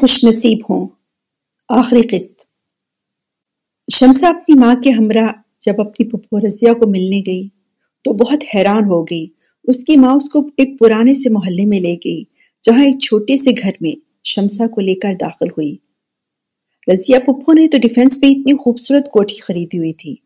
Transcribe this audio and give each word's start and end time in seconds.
خوش 0.00 0.24
نصیب 0.24 0.58
ہوں۔ 0.70 0.88
آخری 1.68 2.02
قسط۔ 2.10 2.40
شمسا 3.94 4.28
اپنی 4.28 4.58
ماں 4.60 4.74
کے 4.84 4.90
ہمراہ 4.90 5.32
جب 5.60 5.74
اپنی 5.78 6.08
پپو 6.08 6.46
رضیہ 6.46 6.72
کو 6.72 6.86
ملنے 6.86 7.22
گئی 7.26 7.48
تو 8.04 8.12
بہت 8.12 8.44
حیران 8.54 8.84
ہو 8.84 9.04
گئی۔ 9.04 9.26
اس 9.64 9.84
کی 9.84 9.96
ماں 9.96 10.14
اس 10.14 10.28
کو 10.28 10.46
ایک 10.56 10.78
پرانے 10.78 11.14
سے 11.14 11.30
محلے 11.30 11.66
میں 11.66 11.80
لے 11.80 11.94
گئی، 11.94 12.24
جہاں 12.62 12.84
ایک 12.84 13.00
چھوٹے 13.00 13.36
سے 13.36 13.50
گھر 13.62 13.70
میں 13.80 13.92
شمسا 14.24 14.66
کو 14.66 14.80
لے 14.80 14.94
کر 14.94 15.14
داخل 15.20 15.48
ہوئی۔ 15.48 15.76
رضیہ 16.92 17.18
پپو 17.18 17.52
نے 17.52 17.68
تو 17.68 17.78
ڈیفنس 17.78 18.22
میں 18.22 18.30
اتنی 18.30 18.56
خوبصورت 18.56 19.10
کوٹھی 19.10 19.36
خریدی 19.36 19.78
ہوئی 19.78 19.92
تھی۔ 19.92 20.16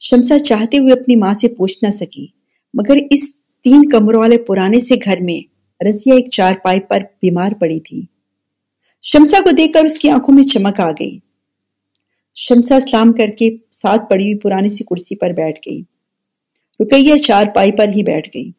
شمسا 0.00 0.38
چاہتے 0.38 0.78
ہوئے 0.78 0.92
اپنی 0.92 1.16
ماں 1.16 1.34
سے 1.34 1.48
پوچھ 1.48 1.84
نہ 1.84 1.90
سکی، 1.90 2.26
مگر 2.74 2.96
اس 3.10 3.44
تین 3.44 3.88
کمروں 3.88 4.20
والے 4.20 4.38
پرانے 4.38 4.80
سے 4.80 4.94
گھر 5.04 5.20
میں 5.20 5.58
رضیہ 5.88 6.12
ایک 6.12 6.30
چار 6.30 6.54
پائی 6.64 6.80
پر 6.80 7.00
بیمار 7.22 7.52
پڑی 7.52 7.80
تھی۔ 7.80 8.17
شمسا 9.02 9.36
کو 9.44 9.50
دیکھ 9.50 9.72
کر 9.72 9.84
اس 9.84 9.98
کی 9.98 10.10
آنکھوں 10.10 10.34
میں 10.34 10.42
چمک 10.42 10.80
آ 10.80 10.90
گئی۔ 10.90 11.18
شمسا 12.34 12.76
اسلام 12.76 13.12
کر 13.12 13.30
کے 13.38 13.56
ساتھ 13.70 14.10
پڑی 14.10 14.24
ہوئی 14.24 14.38
پرانی 14.38 14.68
سی 14.68 14.84
کرسی 14.84 15.16
پر 15.16 15.30
بیٹھ 15.30 15.68
گئی۔ 15.68 15.82
رکیہ 16.80 17.16
چار 17.16 17.44
پائی 17.54 17.72
پر 17.72 17.88
ہی 17.88 18.02
بیٹھ 18.02 18.28
گئی۔ 18.34 18.50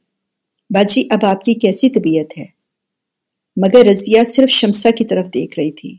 باجی، 0.70 1.03
اب 1.09 1.25
آپ 1.25 1.43
کی 1.43 1.53
کیسی 1.53 1.89
طبیعت 1.89 2.38
ہے؟ 2.38 2.45
مگر 3.57 3.85
رضیہ 3.85 4.23
صرف 4.23 4.49
شمسا 4.49 4.91
کی 4.91 5.05
طرف 5.05 5.27
دیکھ 5.27 5.59
رہی 5.59 5.71
تھی۔ 5.71 5.98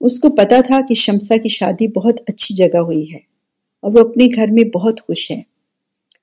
اس 0.00 0.18
کو 0.18 0.30
پتا 0.30 0.60
تھا 0.66 0.80
کہ 0.88 0.94
شمسا 0.94 1.36
کی 1.36 1.48
شادی 1.48 1.88
بہت 1.88 2.20
اچھی 2.28 2.54
جگہ 2.54 2.78
ہوئی 2.78 3.12
ہے 3.12 3.18
اور 3.80 3.94
وہ 3.94 4.08
اپنے 4.08 4.26
گھر 4.34 4.46
میں 4.50 4.64
بہت 4.64 5.00
خوش 5.00 5.30
ہے 5.30 5.42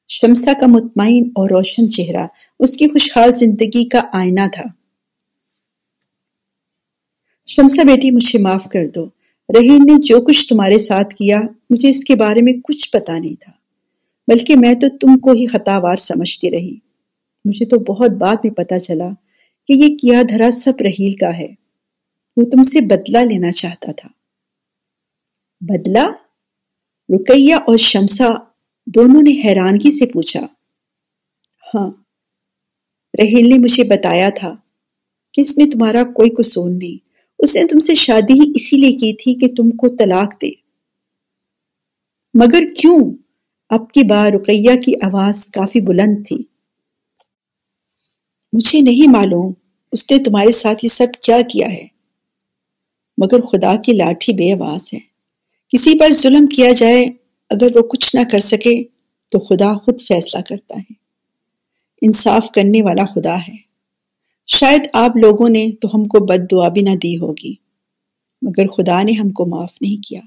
شمسا 0.07 0.53
کا 0.53 0.67
مطمئن 0.67 1.23
اور 1.35 1.49
روشن 1.49 1.89
چہرہ 1.89 2.27
اس 2.59 2.77
کی 2.77 2.87
خوشحال 2.87 3.33
زندگی 3.33 3.87
کا 3.87 4.01
آئینہ 4.13 4.47
تھا۔ 4.53 4.84
شمسا 7.45 7.83
بیٹی 7.83 8.11
مجھے 8.11 8.39
معاف 8.39 8.67
کر 8.71 8.87
دو۔ 8.95 9.05
رحیم 9.59 9.83
نے 9.83 9.93
جو 10.01 10.21
کچھ 10.21 10.49
تمہارے 10.49 10.77
ساتھ 10.77 11.15
کیا، 11.15 11.41
مجھے 11.69 11.89
اس 11.89 12.03
کے 12.03 12.15
بارے 12.15 12.41
میں 12.41 12.53
کچھ 12.63 12.91
پتا 12.91 13.19
نہیں 13.19 13.35
تھا، 13.39 13.51
بلکہ 14.27 14.55
میں 14.55 14.73
تو 14.73 14.97
تم 14.97 15.19
کو 15.19 15.31
ہی 15.31 15.47
خطاوار 15.47 15.95
سمجھتی 15.95 16.51
رہی۔ 16.51 16.77
مجھے 17.45 17.65
تو 17.65 17.79
بہت 17.79 18.11
بعد 18.11 18.35
میں 18.43 18.51
پتا 18.51 18.79
چلا 18.79 19.09
کہ 19.67 19.73
یہ 19.73 19.97
کیا 19.97 20.21
دھرا 20.29 20.51
سب 20.51 20.71
رحیل 20.79 21.15
کا 21.15 21.37
ہے۔ 21.37 21.47
وہ 22.37 22.43
تم 22.43 22.63
سے 22.63 22.81
بدلہ 22.81 23.17
لینا 23.17 23.51
چاہتا 23.51 23.91
تھا۔ 23.91 24.09
بدلہ؟ 25.61 26.11
رکیہ 27.09 27.55
اور 27.55 27.77
شمسا 27.77 28.29
دونوں 28.85 29.21
نے 29.21 29.41
حیرانگی 29.45 29.91
سے 29.91 30.05
پوچھا۔ 30.05 30.47
ہاں 31.73 31.89
رحیل 33.21 33.49
نے 33.49 33.57
مجھے 33.57 33.83
بتایا 33.83 34.29
تھا 34.29 34.55
کہ 35.33 35.41
اس 35.41 35.57
میں 35.57 35.65
تمہارا 35.65 36.03
کوئی 36.03 36.29
قصور 36.29 36.69
نہیں۔ 36.69 37.05
اس 37.39 37.55
نے 37.55 37.67
تم 37.67 37.79
سے 37.79 37.95
شادی 37.95 38.33
ہی 38.33 38.51
اسی 38.55 38.77
لیے 38.77 38.91
کی 38.91 39.13
تھی 39.13 39.35
کہ 39.35 39.47
تم 39.47 39.69
کو 39.69 39.95
طلاق 39.95 40.41
دے۔ 40.41 40.49
مگر 42.33 42.63
کیوں؟ 42.77 43.13
اب 43.69 43.91
کی 43.91 44.03
بار 44.03 44.31
رقیہ 44.31 44.75
کی 44.85 44.93
آواز 45.01 45.51
کافی 45.51 45.81
بلند 45.81 46.27
تھی۔ 46.27 46.37
مجھے 48.53 48.81
نہیں 48.81 49.11
معلوم 49.11 49.53
اس 49.91 50.11
نے 50.11 50.23
تمہارے 50.23 50.51
ساتھ 50.51 50.85
یہ 50.85 50.89
سب 50.89 51.07
کیا 51.21 51.37
کیا 51.41 51.67
ہے۔ 51.67 51.87
مگر 53.17 53.41
خدا 53.41 53.75
کی 53.75 53.93
لاٹھی 53.93 54.33
بے 54.33 54.53
آواز 54.53 54.93
ہے۔ 54.93 54.99
کسی 55.69 55.99
پر 55.99 56.11
ظلم 56.11 56.47
کیا 56.47 56.71
جائے، 56.71 57.05
اگر 57.49 57.77
وہ 57.77 57.81
کچھ 57.81 58.15
نہ 58.15 58.21
کر 58.31 58.39
سکے، 58.39 58.83
تو 59.31 59.39
خدا 59.39 59.73
خود 59.73 60.01
فیصلہ 60.01 60.41
کرتا 60.41 60.77
ہے۔ 60.77 60.93
انصاف 62.01 62.51
کرنے 62.51 62.81
والا 62.81 63.05
خدا 63.05 63.37
ہے۔ 63.37 63.64
شاید 64.47 64.87
آپ 64.93 65.17
لوگوں 65.17 65.49
نے 65.49 65.71
تو 65.81 65.87
ہم 65.93 66.05
کو 66.05 66.25
بد 66.25 66.51
دعا 66.51 66.67
بھی 66.69 66.81
نہ 66.81 66.89
دی 66.89 67.17
ہوگی، 67.17 67.53
مگر 68.41 68.67
خدا 68.67 69.03
نے 69.03 69.11
ہم 69.11 69.29
کو 69.29 69.45
معاف 69.45 69.73
نہیں 69.81 70.03
کیا۔ 70.03 70.21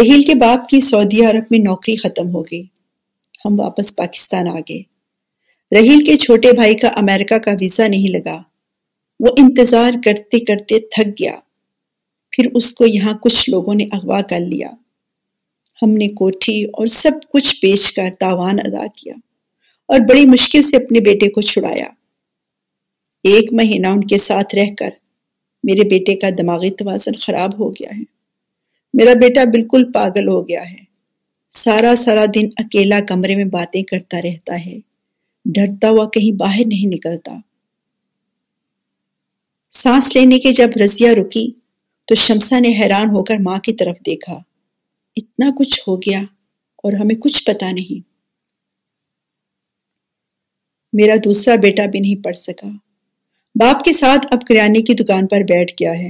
رحیل 0.00 0.22
کے 0.22 0.34
باپ 0.34 0.68
کی 0.68 0.80
سعودی 0.80 1.24
عرب 1.24 1.44
میں 1.50 1.58
نوکری 1.58 1.96
ختم 1.96 2.34
ہو 2.34 2.42
گئی۔ 2.42 2.62
ہم 3.44 3.60
واپس 3.60 3.96
پاکستان 3.96 4.48
آ 4.48 4.58
گئے۔ 4.60 4.82
رحیل 5.76 6.04
کے 6.04 6.16
چھوٹے 6.16 6.52
بھائی 6.52 6.74
کا 6.74 6.88
امریکہ 6.88 7.38
کا 7.38 7.50
ویزا 7.60 7.88
نہیں 7.88 8.08
لگا۔ 8.08 8.42
وہ 9.20 9.26
انتظار 9.38 9.92
کرتے 10.04 10.40
کرتے 10.40 10.80
تھک 10.80 11.06
گیا۔ 11.06 11.38
پھر 12.30 12.46
اس 12.54 12.74
کو 12.74 12.86
یہاں 12.86 13.12
کچھ 13.22 13.50
لوگوں 13.50 13.74
نے 13.74 13.84
اغوا 13.92 14.20
کر 14.20 14.40
لیا۔ 14.40 14.70
ہم 15.82 15.90
نے 15.90 16.08
کوٹھی 16.08 16.64
اور 16.64 16.86
سب 16.86 17.10
کچھ 17.32 17.56
بیچ 17.62 17.92
کر 17.92 18.08
تاوان 18.20 18.58
ادا 18.64 18.86
کیا 18.86 19.14
اور 19.86 20.00
بڑی 20.08 20.26
مشکل 20.26 20.62
سے 20.62 20.76
اپنے 20.76 21.00
بیٹے 21.00 21.30
کو 21.30 21.40
چھڑایا۔ 21.40 21.86
ایک 23.24 23.52
مہینہ 23.52 23.86
ان 23.86 24.04
کے 24.04 24.18
ساتھ 24.18 24.54
رہ 24.54 24.74
کر 24.78 24.90
میرے 25.64 25.88
بیٹے 25.88 26.14
کا 26.16 26.28
دماغی 26.38 26.70
توازن 26.70 27.12
خراب 27.14 27.60
ہو 27.60 27.70
گیا 27.70 27.96
ہے۔ 27.98 28.02
میرا 28.94 29.12
بیٹا 29.12 29.44
بالکل 29.44 29.92
پاگل 29.92 30.28
ہو 30.28 30.48
گیا 30.48 30.70
ہے۔ 30.70 30.84
سارا 31.48 31.94
سارا 31.96 32.24
دن 32.34 32.46
اکیلا 32.56 33.00
کمرے 33.00 33.36
میں 33.36 33.44
باتیں 33.44 33.82
کرتا 33.82 34.22
رہتا 34.22 34.66
ہے۔ 34.66 34.78
ڈرتا 35.44 35.90
ہوا 35.90 36.08
کہیں 36.08 36.36
باہر 36.36 36.62
نہیں 36.66 36.94
نکلتا۔ 36.94 37.36
سانس 39.70 40.16
لینے 40.16 40.38
کے 40.38 40.52
جب 40.52 40.68
رضیہ 40.84 41.10
رکی 41.10 41.52
تو 42.06 42.14
شمسا 42.14 42.58
نے 42.58 42.68
حیران 42.68 43.06
ہو 43.08 43.24
کر 43.24 43.36
ماں 43.42 43.58
کی 43.58 43.72
طرف 43.72 43.96
دیکھا۔ 44.06 44.42
اتنا 45.16 45.50
کچھ 45.58 45.80
ہو 45.80 45.96
گیا 45.96 46.20
اور 46.76 46.92
ہمیں 46.92 47.14
کچھ 47.14 47.44
پتا 47.44 47.70
نہیں۔ 47.70 48.08
میرا 50.92 51.14
دوسرا 51.24 51.54
بیٹا 51.56 51.86
بھی 51.86 52.00
نہیں 52.00 52.24
پڑھ 52.24 52.36
سکا۔ 52.36 52.68
باپ 53.54 53.84
کے 53.84 53.92
ساتھ 53.92 54.26
اب 54.30 54.40
کریانے 54.40 54.82
کی 54.82 54.94
دکان 54.94 55.26
پر 55.26 55.40
بیٹھ 55.40 55.72
گیا 55.72 55.98
ہے۔ 55.98 56.08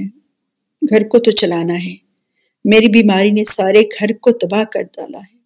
گھر 0.89 1.07
کو 1.07 1.19
تو 1.19 1.31
چلانا 1.31 1.73
ہے۔ 1.73 1.95
میری 2.65 2.87
بیماری 2.87 3.31
نے 3.31 3.43
سارے 3.43 3.81
گھر 3.81 4.17
کو 4.17 4.31
تباہ 4.31 4.63
کر 4.63 4.81
ڈالا 4.81 5.19
ہے۔ 5.19 5.37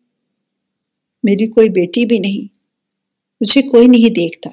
میری 1.23 1.47
کوئی 1.47 1.69
بیٹی 1.69 2.05
بھی 2.05 2.19
نہیں۔ 2.19 2.53
مجھے 3.41 3.61
کوئی 3.61 3.87
نہیں 3.87 4.09
دیکھتا۔ 4.09 4.49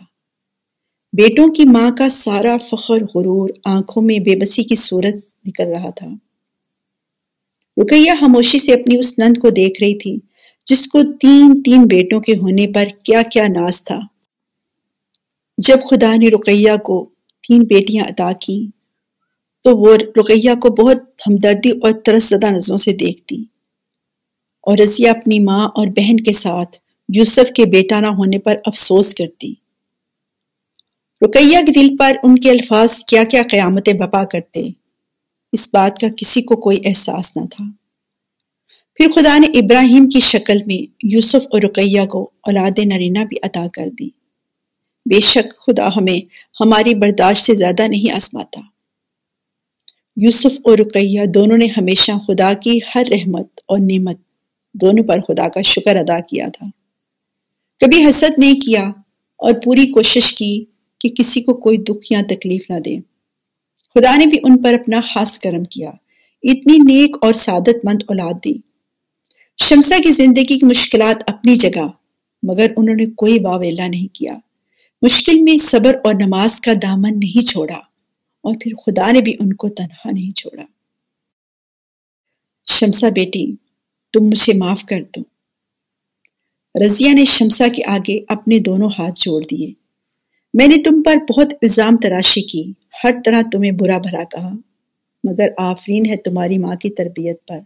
بیٹوں 1.13 1.55
کی 1.55 1.65
ماں 1.65 1.91
کا 1.99 2.09
سارا 2.09 2.57
فخر، 2.57 2.95
غرور 2.95 3.49
آنکھوں 3.65 4.03
میں 4.03 4.19
بے 4.19 4.37
بسی 4.37 4.65
کی 4.65 4.77
صورت 4.77 5.47
نکل 5.47 5.69
رہا 5.69 5.91
تھا۔ 5.91 6.07
رکیہ 7.83 8.13
خاموشی 8.21 8.59
سے 8.59 8.73
اپنی 8.73 8.99
اس 8.99 9.19
نند 9.19 9.39
کو 9.39 9.51
دیکھ 9.51 9.83
رہی 9.83 9.99
تھی، 9.99 10.19
جس 10.67 10.87
کو 10.87 11.03
تین 11.03 11.63
تین 11.63 11.85
بیٹوں 11.85 12.21
کے 12.21 12.33
ہونے 12.33 12.67
پر 12.75 12.85
کیا 13.05 13.23
کیا 13.23 13.47
ناز 13.49 13.85
تھا۔ 13.85 13.99
جب 15.59 15.77
خدا 15.91 16.17
نے 16.17 16.29
رقیہ 16.29 16.77
کو 16.85 17.09
تین 17.49 17.63
بیٹیاں 17.63 18.05
عطا 18.05 18.33
کی۔ 18.33 18.69
تو 19.65 19.77
وہ 19.77 19.95
رقیہ 19.95 20.51
کو 20.55 20.69
بہت 20.69 20.97
ہمدردی 20.97 21.71
اور 21.71 21.93
ترس 21.93 22.25
زدہ 22.25 22.47
نظروں 22.47 22.79
سے 22.79 22.93
دیکھتی۔ 22.93 23.45
اور 24.63 24.79
رضیہ 24.79 25.09
اپنی 25.09 25.41
ماں 25.41 25.69
اور 25.69 25.87
بہن 25.87 26.17
کے 26.17 26.33
ساتھ 26.33 26.77
یوسف 27.15 27.53
کے 27.57 27.65
بیٹا 27.65 28.01
نہ 28.01 28.07
ہونے 28.07 28.39
پر 28.39 28.55
افسوس 28.67 29.15
کرتی۔ 29.15 29.55
رقیہ 31.25 31.59
کے 31.59 31.81
دل 31.81 31.97
پر 31.97 32.13
ان 32.23 32.39
کے 32.39 32.51
الفاظ 32.51 33.05
کیا 33.05 33.25
کیا 33.25 33.43
قیامتیں 33.51 33.93
بپا 33.93 34.25
کرتے۔ 34.25 34.69
اس 35.53 35.71
بات 35.73 35.99
کا 36.01 36.07
کسی 36.17 36.43
کو 36.43 36.57
کوئی 36.57 36.79
احساس 36.85 37.37
نہ 37.37 37.47
تھا۔ 37.47 37.65
پھر 38.95 39.07
خدا 39.15 39.39
نے 39.39 39.59
ابراہیم 39.59 40.09
کی 40.09 40.21
شکل 40.21 40.59
میں 40.67 40.93
یوسف 41.13 41.47
اور 41.53 41.63
رقیہ 41.63 42.07
کو 42.07 42.23
اولاد 42.23 42.79
نرینہ 42.79 43.25
بھی 43.25 43.37
عطا 43.43 43.67
کر 43.73 43.87
دی۔ 44.01 44.22
بے 45.07 45.21
شک 45.21 45.61
خدا 45.67 45.89
ہمیں 45.97 46.27
ہماری 46.61 46.95
برداشت 46.95 47.45
سے 47.45 47.55
زیادہ 47.55 47.89
نہیں 47.89 48.13
آسماتا 48.13 48.61
یوسف 50.17 50.53
اور 50.65 50.79
رقیہ 50.79 51.21
دونوں 51.35 51.59
نے 51.59 51.67
ہمیشہ 51.77 52.13
خدا 52.29 52.53
کی 52.55 52.79
ہر 52.95 53.03
رحمت 53.11 53.47
اور 53.67 53.79
نعمت 53.79 54.17
دونوں 54.75 55.05
پر 55.05 55.21
خدا 55.21 55.49
کا 55.49 55.63
شکر 55.63 55.97
ادا 55.97 56.21
کیا 56.21 56.47
تھا۔ 56.49 56.67
کبھی 57.81 58.09
حسد 58.09 58.39
نہیں 58.39 58.61
کیا 58.61 58.91
اور 59.37 59.53
پوری 59.65 59.87
کوشش 59.87 60.33
کی 60.33 60.65
کہ 61.01 61.09
کسی 61.09 61.43
کو 61.43 61.55
کوئی 61.55 61.77
دکھ 61.77 62.13
یا 62.13 62.21
تکلیف 62.29 62.71
نہ 62.71 62.79
دے۔ 62.79 62.97
خدا 63.95 64.17
نے 64.17 64.27
بھی 64.27 64.39
ان 64.43 64.63
پر 64.63 64.75
اپنا 64.75 65.01
خاص 65.01 65.39
کرم 65.39 65.65
کیا، 65.65 65.91
اتنی 66.43 66.79
نیک 66.79 67.17
اور 67.21 67.33
سعادت 67.33 67.85
مند 67.85 68.03
اولاد 68.09 68.35
دی۔ 68.45 68.55
شمسا 69.57 69.97
کی 70.05 70.13
زندگی 70.13 70.59
کی 70.59 70.67
مشکلات 70.67 71.25
اپنی 71.27 71.57
جگہ، 71.57 71.89
مگر 72.43 72.67
انہوں 72.77 72.97
نے 72.97 73.07
کوئی 73.07 73.39
واویلا 73.45 73.89
نہیں 73.89 74.15
کیا۔ 74.15 74.39
مشکل 75.03 75.43
میں 75.43 75.59
صبر 75.59 75.95
اور 76.05 76.15
نماز 76.15 76.61
کا 76.61 76.73
دامن 76.83 77.19
نہیں 77.19 77.47
چھوڑا 77.47 77.77
اور 78.41 78.55
پھر 78.61 78.75
خدا 78.75 79.13
نے 79.13 79.21
بھی 79.21 79.37
ان 79.41 79.53
کو 79.53 79.69
تنہا 79.69 80.11
نہیں 80.11 80.31
چھوڑا۔ 80.31 80.63
شمسا 82.69 83.09
بیٹی، 83.09 83.57
تم 84.13 84.21
مجھے 84.21 84.53
معاف 84.59 84.85
کر 84.85 85.01
دو۔ 85.17 85.23
رضیہ 86.87 87.13
نے 87.13 87.25
شمسا 87.25 87.69
کے 87.69 87.83
آگے 87.87 88.21
اپنے 88.29 88.59
دونوں 88.59 88.91
ہاتھ 88.99 89.21
جوڑ 89.21 89.43
دیے۔ 89.51 89.73
میں 90.55 90.67
نے 90.67 90.83
تم 90.83 91.03
پر 91.03 91.17
بہت 91.17 91.47
الزام 91.63 91.97
تراشی 91.97 92.43
کی، 92.43 92.73
ہر 93.05 93.11
طرح 93.25 93.43
تمہیں 93.53 93.73
برا 93.73 93.99
بھلا 93.99 94.25
کہا، 94.25 94.51
مگر 95.25 95.49
آفرین 95.59 96.07
ہے 96.07 96.17
تمہاری 96.17 96.59
ماں 96.59 96.77
کی 96.77 96.91
تربیت 96.91 97.47
پر۔ 97.47 97.59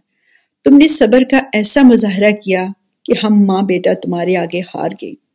تم 0.63 0.77
نے 0.77 0.87
صبر 0.87 1.23
کا 1.31 1.39
ایسا 1.53 1.81
مظاہرہ 1.83 2.31
کیا 2.31 2.67
کہ 3.05 3.13
ہم 3.23 3.45
ماں 3.45 3.61
بیٹا 3.61 3.93
تمہارے 3.93 4.37
آگے 4.37 4.59
ہار 4.59 4.89
گئے۔ 5.01 5.26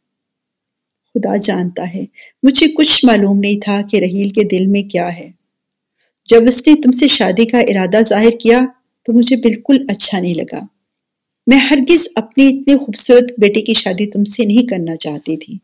خدا 1.14 1.36
جانتا 1.36 1.94
ہے۔ 1.94 2.04
مجھے 2.42 2.66
کچھ 2.68 3.04
معلوم 3.04 3.38
نہیں 3.38 3.60
تھا 3.60 3.82
کہ 3.90 3.96
رحیل 3.96 4.28
کے 4.28 4.42
دل 4.42 4.66
میں 4.66 4.82
کیا 4.82 5.16
ہے۔ 5.16 5.30
جب 6.26 6.42
اس 6.46 6.68
نے 6.68 6.74
تم 6.82 6.90
سے 6.90 7.08
شادی 7.08 7.46
کا 7.46 7.58
ارادہ 7.58 8.02
ظاہر 8.08 8.30
کیا 8.30 8.60
تو 9.02 9.12
مجھے 9.12 9.36
بالکل 9.36 9.86
اچھا 9.88 10.20
نہیں 10.20 10.34
لگا۔ 10.34 10.60
میں 11.46 11.56
ہرگز 11.56 12.08
اپنی 12.16 12.46
اتنے 12.46 12.76
خوبصورت 12.76 13.22
بیٹے 13.38 13.60
کی 13.60 13.74
شادی 13.74 14.10
تم 14.10 14.24
سے 14.24 14.44
نہیں 14.44 14.66
کرنا 14.66 14.96
چاہتی 14.96 15.36
تھی۔ 15.36 15.58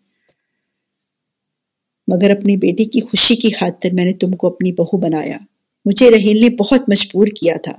مگر 2.08 2.30
اپنی 2.30 2.56
بیٹی 2.56 2.84
کی 2.84 3.00
خوشی 3.00 3.36
کی 3.36 3.50
خاطر 3.50 3.88
میں 3.92 4.04
نے 4.04 4.12
تم 4.12 4.32
کو 4.32 4.46
اپنی 4.46 4.72
بہو 4.72 4.98
بنایا۔ 4.98 5.38
مجھے 5.84 6.10
رحیل 6.10 6.40
نے 6.40 6.50
بہت 6.50 6.88
مجبور 6.88 7.26
کیا 7.26 7.56
تھا۔ 7.56 7.72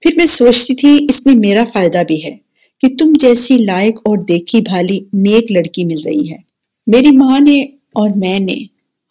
پھر 0.00 0.10
میں 0.16 0.26
سوچتی 0.26 0.74
تھی، 0.74 1.06
اس 1.08 1.26
میں 1.26 1.34
میرا 1.34 1.64
فائدہ 1.72 2.02
بھی 2.06 2.24
ہے 2.24 2.36
کہ 2.80 2.88
تم 2.98 3.12
جیسی 3.18 3.58
لائق 3.58 3.96
اور 3.98 4.18
دیکھی 4.18 4.60
بھالی 4.60 4.98
نیک 4.98 5.52
لڑکی 5.52 5.84
مل 5.84 6.02
رہی 6.04 6.32
ہے۔ 6.32 6.53
میری 6.86 7.10
ماں 7.10 7.40
نے 7.40 7.62
اور 7.92 8.10
میں 8.16 8.38
نے 8.38 8.56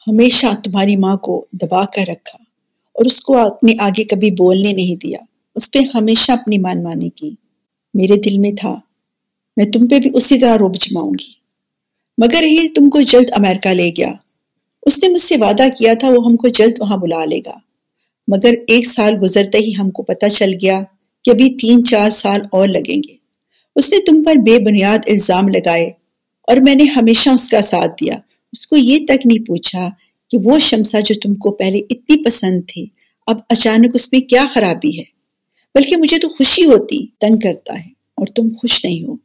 ہمیشہ 0.07 0.47
تمہاری 0.63 0.95
ماں 0.95 1.15
کو 1.15 1.45
دبا 1.51 1.85
کر 1.85 2.01
رکھا 2.01 2.37
اور 2.93 3.05
اس 3.05 3.21
کو 3.21 3.37
اپنے 3.37 3.73
آگے 3.79 4.03
کبھی 4.03 4.31
بولنے 4.31 4.73
نہیں 4.73 4.95
دیا۔ 4.95 5.17
اس 5.55 5.71
پہ 5.71 5.79
ہمیشہ 5.95 6.31
اپنی 6.31 6.57
مان 6.57 6.83
مانی 6.83 7.09
کی۔ 7.09 7.35
میرے 7.93 8.15
دل 8.19 8.37
میں 8.37 8.51
تھا، 8.51 8.79
میں 9.57 9.65
تم 9.65 9.87
پہ 9.87 9.99
بھی 9.99 10.09
اسی 10.13 10.39
طرح 10.39 10.57
روب 10.57 10.75
جماؤں 10.75 11.11
گی۔ 11.11 11.31
مگر 12.17 12.43
ہی 12.43 12.69
تم 12.69 12.89
کو 12.89 13.01
جلد 13.01 13.29
امریکہ 13.31 13.69
لے 13.69 13.91
گیا۔ 13.97 14.13
اس 14.83 15.03
نے 15.03 15.09
مجھ 15.09 15.21
سے 15.21 15.35
وعدہ 15.37 15.63
کیا 15.77 15.93
تھا، 15.93 16.09
وہ 16.09 16.25
ہم 16.25 16.35
کو 16.35 16.47
جلد 16.47 16.73
وہاں 16.79 16.97
بلا 16.97 17.25
لے 17.25 17.39
گا۔ 17.39 17.57
مگر 18.27 18.53
ایک 18.67 18.87
سال 18.87 19.13
گزرتے 19.21 19.57
ہی 19.57 19.73
ہم 19.79 19.91
کو 19.91 20.03
پتہ 20.03 20.25
چل 20.25 20.51
گیا 20.61 20.83
کہ 21.23 21.29
ابھی 21.29 21.57
تین 21.57 21.85
چار 21.85 22.09
سال 22.09 22.39
اور 22.51 22.67
لگیں 22.67 23.01
گے۔ 23.09 23.15
اس 23.75 23.93
نے 23.93 23.99
تم 23.99 24.23
پر 24.23 24.35
بے 24.35 24.59
بنیاد 24.59 24.99
الزام 25.07 25.47
لگائے 25.47 25.89
اور 26.43 26.57
میں 26.57 26.75
نے 26.75 26.83
ہمیشہ 26.83 27.29
اس 27.29 27.49
کا 27.49 27.61
ساتھ 27.61 28.03
دیا۔ 28.03 28.15
اس 28.51 28.67
کو 28.67 28.77
یہ 28.77 29.05
تک 29.05 29.25
نہیں 29.25 29.45
پوچھا 29.45 29.89
کہ 30.29 30.37
وہ 30.43 30.59
شمسا 30.59 30.99
جو 30.99 31.15
تم 31.23 31.35
کو 31.35 31.51
پہلے 31.51 31.77
اتنی 31.77 32.23
پسند 32.23 32.61
تھی، 32.67 32.85
اب 33.27 33.37
اچانک 33.49 33.91
اس 33.93 34.13
میں 34.13 34.21
کیا 34.21 34.45
خرابی 34.53 34.99
ہے؟ 34.99 35.03
بلکہ 35.75 35.95
مجھے 35.97 36.19
تو 36.19 36.29
خوشی 36.29 36.65
ہوتی، 36.65 37.07
تنگ 37.07 37.39
کرتا 37.39 37.73
ہے 37.73 37.89
اور 38.15 38.27
تم 38.27 38.49
خوش 38.61 38.85
نہیں 38.85 39.03
ہو۔ 39.03 39.15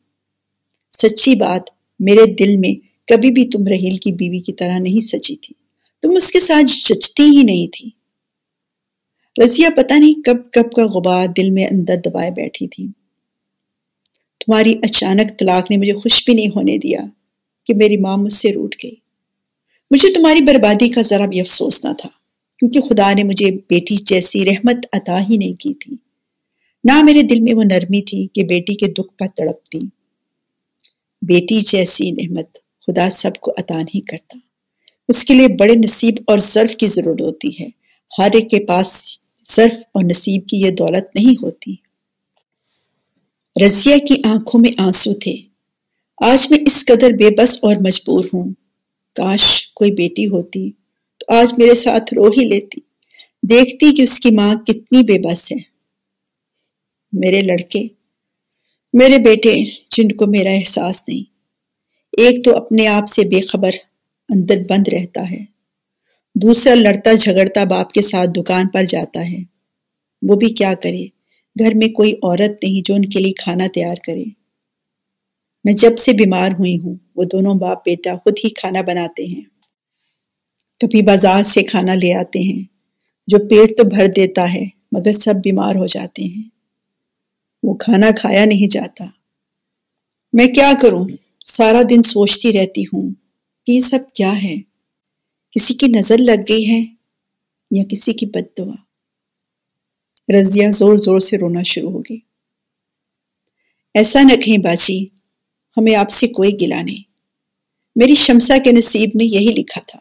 سچی 0.92 1.34
بات، 1.34 1.62
میرے 2.00 2.34
دل 2.34 2.56
میں 2.56 2.88
کبھی 3.06 3.30
بھی 3.30 3.48
تم 3.48 3.66
رحیل 3.66 3.96
کی 3.96 4.12
بیوی 4.12 4.40
کی 4.40 4.52
طرح 4.52 4.78
نہیں 4.78 5.00
سچی 5.00 5.36
تھی۔ 5.36 5.54
تم 6.02 6.16
اس 6.16 6.32
کے 6.32 6.40
ساتھ 6.40 6.66
جچتی 6.88 7.22
ہی 7.22 7.42
نہیں 7.42 7.66
تھی۔ 7.66 7.90
رضیہ 9.44 9.66
پتہ 9.76 9.94
نہیں 9.94 10.22
کب 10.22 10.36
کب 10.52 10.72
کا 10.72 10.86
غبار 10.86 11.26
دل 11.26 11.50
میں 11.50 11.66
اندر 11.66 11.96
دبائے 12.04 12.30
بیٹھی 12.30 12.68
تھی۔ 12.68 12.88
تمہاری 14.48 14.74
اچانک 14.82 15.38
طلاق 15.38 15.70
نے 15.70 15.76
مجھے 15.76 15.92
خوش 15.92 16.24
بھی 16.24 16.34
نہیں 16.34 16.46
ہونے 16.46 16.78
دیا 16.78 17.00
کہ 17.66 17.74
میری 17.74 17.96
ماں 17.96 18.16
مجھ 18.16 18.32
سے 18.32 18.52
روٹ 18.52 18.74
گئی۔ 18.82 18.94
مجھے 19.90 20.08
تمہاری 20.14 20.42
بربادی 20.42 20.88
کا 20.88 21.02
ذرا 21.02 21.26
بھی 21.26 21.40
افسوس 21.40 21.84
نہ 21.84 21.92
تھا، 21.98 22.08
کیونکہ 22.58 22.80
خدا 22.80 23.12
نے 23.12 23.24
مجھے 23.24 23.50
بیٹی 23.70 23.96
جیسی 23.96 24.44
رحمت 24.44 24.76
عطا 24.92 25.20
ہی 25.20 25.36
نہیں 25.36 25.52
کی 25.52 25.74
تھی۔ 25.74 25.96
نہ 26.84 27.02
میرے 27.02 27.22
دل 27.22 27.40
میں 27.40 27.54
وہ 27.54 27.64
نرمی 27.64 28.02
تھی 28.02 28.28
کہ 28.32 28.44
بیٹی 28.44 28.74
کے 28.74 28.86
دکھ 28.86 29.18
پر 29.18 29.26
تڑپتی۔ 29.36 29.78
بیٹی 31.22 31.60
جیسی 31.60 32.12
رحمت 32.12 32.58
خدا 32.86 33.08
سب 33.10 33.30
کو 33.40 33.52
عطا 33.56 33.78
نہیں 33.78 34.00
کرتا۔ 34.00 34.38
اس 35.08 35.24
کے 35.24 35.34
لیے 35.34 35.48
بڑے 35.48 35.74
نصیب 35.74 36.14
اور 36.26 36.38
ظرف 36.38 36.76
کی 36.76 36.86
ضرورت 36.86 37.20
ہوتی 37.20 37.48
ہے۔ 37.60 37.68
ہر 38.18 38.28
ایک 38.32 38.50
کے 38.50 38.60
پاس 38.60 39.18
ظرف 39.56 39.72
اور 39.72 40.04
نصیب 40.04 40.46
کی 40.46 40.60
یہ 40.60 40.70
دولت 40.70 41.16
نہیں 41.16 41.34
ہوتی۔ 41.42 41.87
رضیہ 43.64 43.98
کی 43.98 44.14
آنکھوں 44.24 44.60
میں 44.60 44.70
آنسو 44.78 45.14
تھے۔ 45.14 45.36
آج 46.22 46.46
میں 46.50 46.58
اس 46.66 46.84
قدر 46.86 47.10
بے 47.10 47.30
بس 47.30 47.58
اور 47.62 47.76
مجبور 47.76 48.24
ہوں۔ 48.24 48.52
کاش 49.14 49.72
کوئی 49.74 49.92
بیٹی 49.92 50.26
ہوتی 50.26 50.70
تو 51.18 51.32
آج 51.34 51.52
میرے 51.58 51.74
ساتھ 51.74 52.14
رو 52.14 52.26
ہی 52.26 52.44
لیتی۔ 52.44 52.80
دیکھتی 53.42 53.96
کہ 53.96 54.02
اس 54.02 54.20
کی 54.20 54.30
ماں 54.30 54.54
کتنی 54.54 55.02
بے 55.02 55.18
بس 55.18 55.52
ہے۔ 55.52 55.56
میرے 57.12 57.40
لڑکے، 57.40 57.86
میرے 58.92 59.18
بیٹے، 59.18 59.64
جن 59.90 60.12
کو 60.12 60.26
میرا 60.26 60.50
احساس 60.50 61.08
نہیں۔ 61.08 61.24
ایک 62.12 62.44
تو 62.44 62.56
اپنے 62.56 62.86
آپ 62.86 63.08
سے 63.08 63.22
بے 63.22 63.40
خبر 63.40 63.70
اندر 64.28 64.56
بند 64.70 64.88
رہتا 64.88 65.30
ہے۔ 65.30 65.44
دوسرا 66.34 66.74
لڑتا 66.74 67.12
جھگڑتا 67.12 67.64
باپ 67.64 67.90
کے 67.90 68.02
ساتھ 68.02 68.30
دکان 68.30 68.68
پر 68.68 68.84
جاتا 68.84 69.30
ہے۔ 69.30 69.38
وہ 70.22 70.36
بھی 70.36 70.54
کیا 70.54 70.74
کرے؟ 70.74 71.17
گھر 71.58 71.72
میں 71.74 71.88
کوئی 71.88 72.12
عورت 72.12 72.64
نہیں 72.64 72.80
جو 72.84 72.94
ان 72.94 73.04
کے 73.04 73.18
لیے 73.18 73.32
کھانا 73.32 73.66
تیار 73.74 73.96
کرے۔ 74.04 74.24
میں 75.64 75.72
جب 75.72 75.96
سے 75.98 76.12
بیمار 76.12 76.50
ہوئی 76.50 76.78
ہوں، 76.78 76.94
وہ 77.16 77.24
دونوں 77.24 77.54
باپ 77.54 77.78
بیٹا 77.84 78.16
خود 78.16 78.38
ہی 78.44 78.50
کھانا 78.50 78.82
بناتے 78.82 79.24
ہیں۔ 79.24 79.42
کبھی 80.80 81.02
بازار 81.02 81.42
سے 81.42 81.62
کھانا 81.62 81.94
لے 81.94 82.14
آتے 82.14 82.38
ہیں، 82.38 82.62
جو 83.26 83.38
پیٹ 83.38 83.78
تو 83.78 83.84
بھر 83.84 84.06
دیتا 84.06 84.54
ہے، 84.54 84.64
مگر 84.92 85.12
سب 85.12 85.34
بیمار 85.44 85.74
ہو 85.74 85.86
جاتے 85.86 86.24
ہیں۔ 86.24 86.42
وہ 87.62 87.74
کھانا 87.74 88.10
کھایا 88.18 88.44
نہیں 88.44 88.70
جاتا۔ 88.70 89.04
میں 90.32 90.46
کیا 90.46 90.72
کروں؟ 90.82 91.06
سارا 91.44 91.82
دن 91.90 92.02
سوچتی 92.02 92.52
رہتی 92.52 92.82
ہوں 92.82 93.14
کہ 93.66 93.72
یہ 93.72 93.80
سب 93.80 93.98
کیا 94.14 94.42
ہے؟ 94.42 94.56
کسی 95.50 95.74
کی 95.74 95.86
نظر 95.86 96.18
لگ 96.18 96.40
گئی 96.48 96.70
ہے 96.70 96.80
یا 97.70 97.84
کسی 97.88 98.12
کی 98.12 98.26
بد 98.26 98.58
دعا 98.58 98.74
رضیہ 100.40 100.68
زور 100.70 100.96
زور 100.96 101.20
سے 101.20 101.38
رونا 101.38 101.62
شروع 101.62 101.90
ہو 101.90 102.00
گئی۔ 102.00 102.18
ایسا 103.94 104.22
نہ 104.22 104.40
کہیں 104.40 104.58
باجی، 104.58 105.06
ہمیں 105.76 105.94
آپ 105.94 106.10
سے 106.10 106.28
کوئی 106.28 106.52
گلا 106.60 106.82
نہیں۔ 106.82 107.10
میری 107.96 108.14
شمسا 108.14 108.58
کے 108.64 108.72
نصیب 108.72 109.10
میں 109.14 109.26
یہی 109.26 109.54
لکھا 109.58 109.80
تھا۔ 109.86 109.98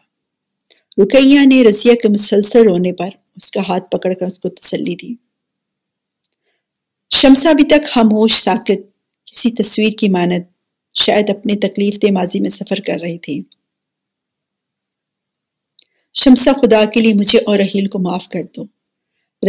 رکیہ 1.04 1.40
نے 1.46 1.64
رضیہ 1.68 1.94
کے 1.94 2.08
مسلسل 2.08 2.66
رونے 2.68 2.92
پر 2.92 3.08
اس 3.36 3.50
کا 3.50 3.62
ہاتھ 3.68 3.90
پکڑ 3.90 4.14
کر 4.14 4.26
اس 4.26 4.38
کو 4.38 4.48
تسلی 4.48 4.94
دی۔ 4.94 5.14
شمسا 7.10 7.50
ابھی 7.50 7.64
تک 7.64 7.86
خاموش، 7.86 8.32
ساکت، 8.32 8.78
کسی 9.24 9.50
تصویر 9.50 9.92
کی 9.98 10.08
مانت 10.08 10.46
شاید 10.92 11.30
اپنے 11.30 11.54
تکلیف 11.56 12.02
دے 12.02 12.10
ماضی 12.10 12.40
میں 12.40 12.50
سفر 12.50 12.76
کر 12.86 12.96
رہی 13.02 13.18
تھی۔ 13.18 13.42
شمسا 16.14 16.52
خدا 16.52 16.84
کے 16.84 17.00
لیے 17.00 17.14
مجھے 17.14 17.38
اور 17.38 17.58
رحیل 17.58 17.86
کو 17.86 17.98
معاف 17.98 18.28
کر 18.28 18.42
دو۔ 18.56 18.77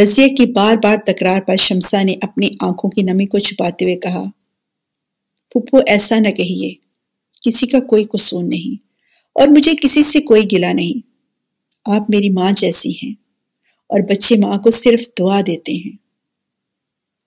رضیہ 0.02 0.28
کی 0.28 0.52
بار 0.52 0.76
بار 0.84 0.98
تکرار 1.06 1.42
پر 1.42 1.56
شمسا 1.56 2.04
نے 2.04 2.16
اپنی 2.22 2.50
آنکھوں 2.60 2.90
کی 2.90 3.02
نمی 3.02 3.26
کو 3.26 3.40
چھپاتے 3.40 3.86
ہوئے 3.86 3.96
کہا 3.96 4.24
پھپھو 5.50 5.80
ایسا 5.88 6.20
نہ 6.20 6.30
کہیے، 6.30 6.74
کسی 7.42 7.68
کا 7.68 7.80
کوئی 7.80 8.06
قصور 8.06 8.44
نہیں 8.44 8.88
اور 9.34 9.48
مجھے 9.48 9.72
کسی 9.82 10.04
سے 10.04 10.22
کوئی 10.22 10.44
گلا 10.52 10.74
نہیں۔ 10.74 11.08
آپ 11.86 12.10
میری 12.10 12.30
ماں 12.30 12.52
جیسی 12.52 12.92
ہیں 12.92 13.14
اور 13.88 14.00
بچے 14.00 14.36
ماں 14.38 14.58
کو 14.58 14.70
صرف 14.70 15.10
دعا 15.20 15.42
دیتے 15.42 15.74
ہیں۔ 15.74 15.98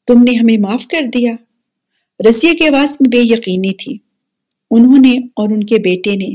تم 0.06 0.22
نے 0.22 0.36
ہمیں 0.36 0.58
معاف 0.58 0.86
کر 0.86 1.00
دیا۔ 1.14 1.32
رضیہ 2.28 2.52
کی 2.52 2.66
آواز 2.66 2.96
میں 3.00 3.08
بے 3.10 3.18
یقینی 3.18 3.74
تھی۔ 3.74 3.98
انہوں 4.70 4.98
نے 4.98 5.18
اور 5.18 5.48
ان 5.48 5.64
کے 5.64 5.78
بیٹے 5.78 6.16
نے 6.16 6.34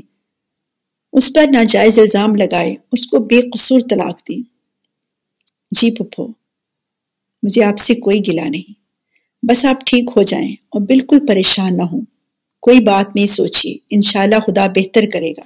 اس 1.14 1.34
پر 1.34 1.46
ناجائز 1.52 2.00
الزام 2.00 2.36
لگائے، 2.36 2.76
اس 2.92 3.08
کو 3.08 3.20
بے 3.20 3.42
قصور 3.42 3.82
طلاق 3.90 4.20
دی۔ 4.30 4.57
جی 5.76 5.92
پپھو 5.92 6.28
مجھے 7.44 7.64
آپ 7.64 7.78
سے 7.78 7.96
کوئی 7.96 8.20
گلا 8.28 8.50
نہیں۔ 8.50 8.74
بس 9.44 9.66
آپ 9.66 9.78
ٹھیک 9.86 10.10
ہو 10.16 10.22
جائیں 10.22 10.52
اور 10.52 10.82
بالکل 10.82 11.20
پریشان 11.28 11.78
نہ 11.78 11.84
ہوں۔ 11.84 12.02
کوئی 12.60 12.80
بات 12.80 13.16
نہیں، 13.16 13.28
سوچیے۔ 13.28 13.78
انشاءاللہ 13.90 14.36
خدا 14.36 14.68
بہتر 14.68 15.02
کرے 15.14 15.32
گا۔ 15.32 15.42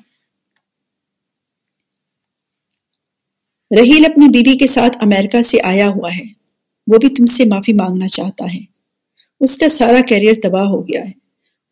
رحیل 3.80 4.06
اپنی 4.06 4.28
بیوی 4.28 4.58
کے 4.58 4.68
ساتھ 4.68 4.98
امریکہ 5.01 5.42
سے 5.42 5.58
آیا 5.63 5.90
ہوا 5.90 6.10
ہے۔ 6.16 6.24
وہ 6.88 6.98
بھی 6.98 7.10
تم 7.10 7.25
سے 7.25 7.46
معافی 7.46 7.74
مانگنا 7.74 8.08
چاہتا 8.08 8.46
ہے۔ 8.54 8.60
اس 9.40 9.58
کا 9.58 9.70
سارا 9.70 10.01
کیریئر 10.01 10.34
تباہ 10.44 10.63
ہو 10.63 10.84
گیا 10.84 11.06
ہے۔ 11.06 11.12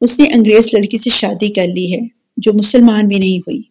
اس 0.02 0.20
نے 0.20 0.28
انگریز 0.34 0.74
لڑکی 0.74 0.98
سے 0.98 1.10
شادی 1.10 1.54
کر 1.54 1.68
لی 1.68 1.94
ہے، 1.94 2.08
جو 2.38 2.54
مسلمان 2.54 3.08
بھی 3.08 3.20
نہیں 3.20 3.40
ہوئی۔ 3.40 3.62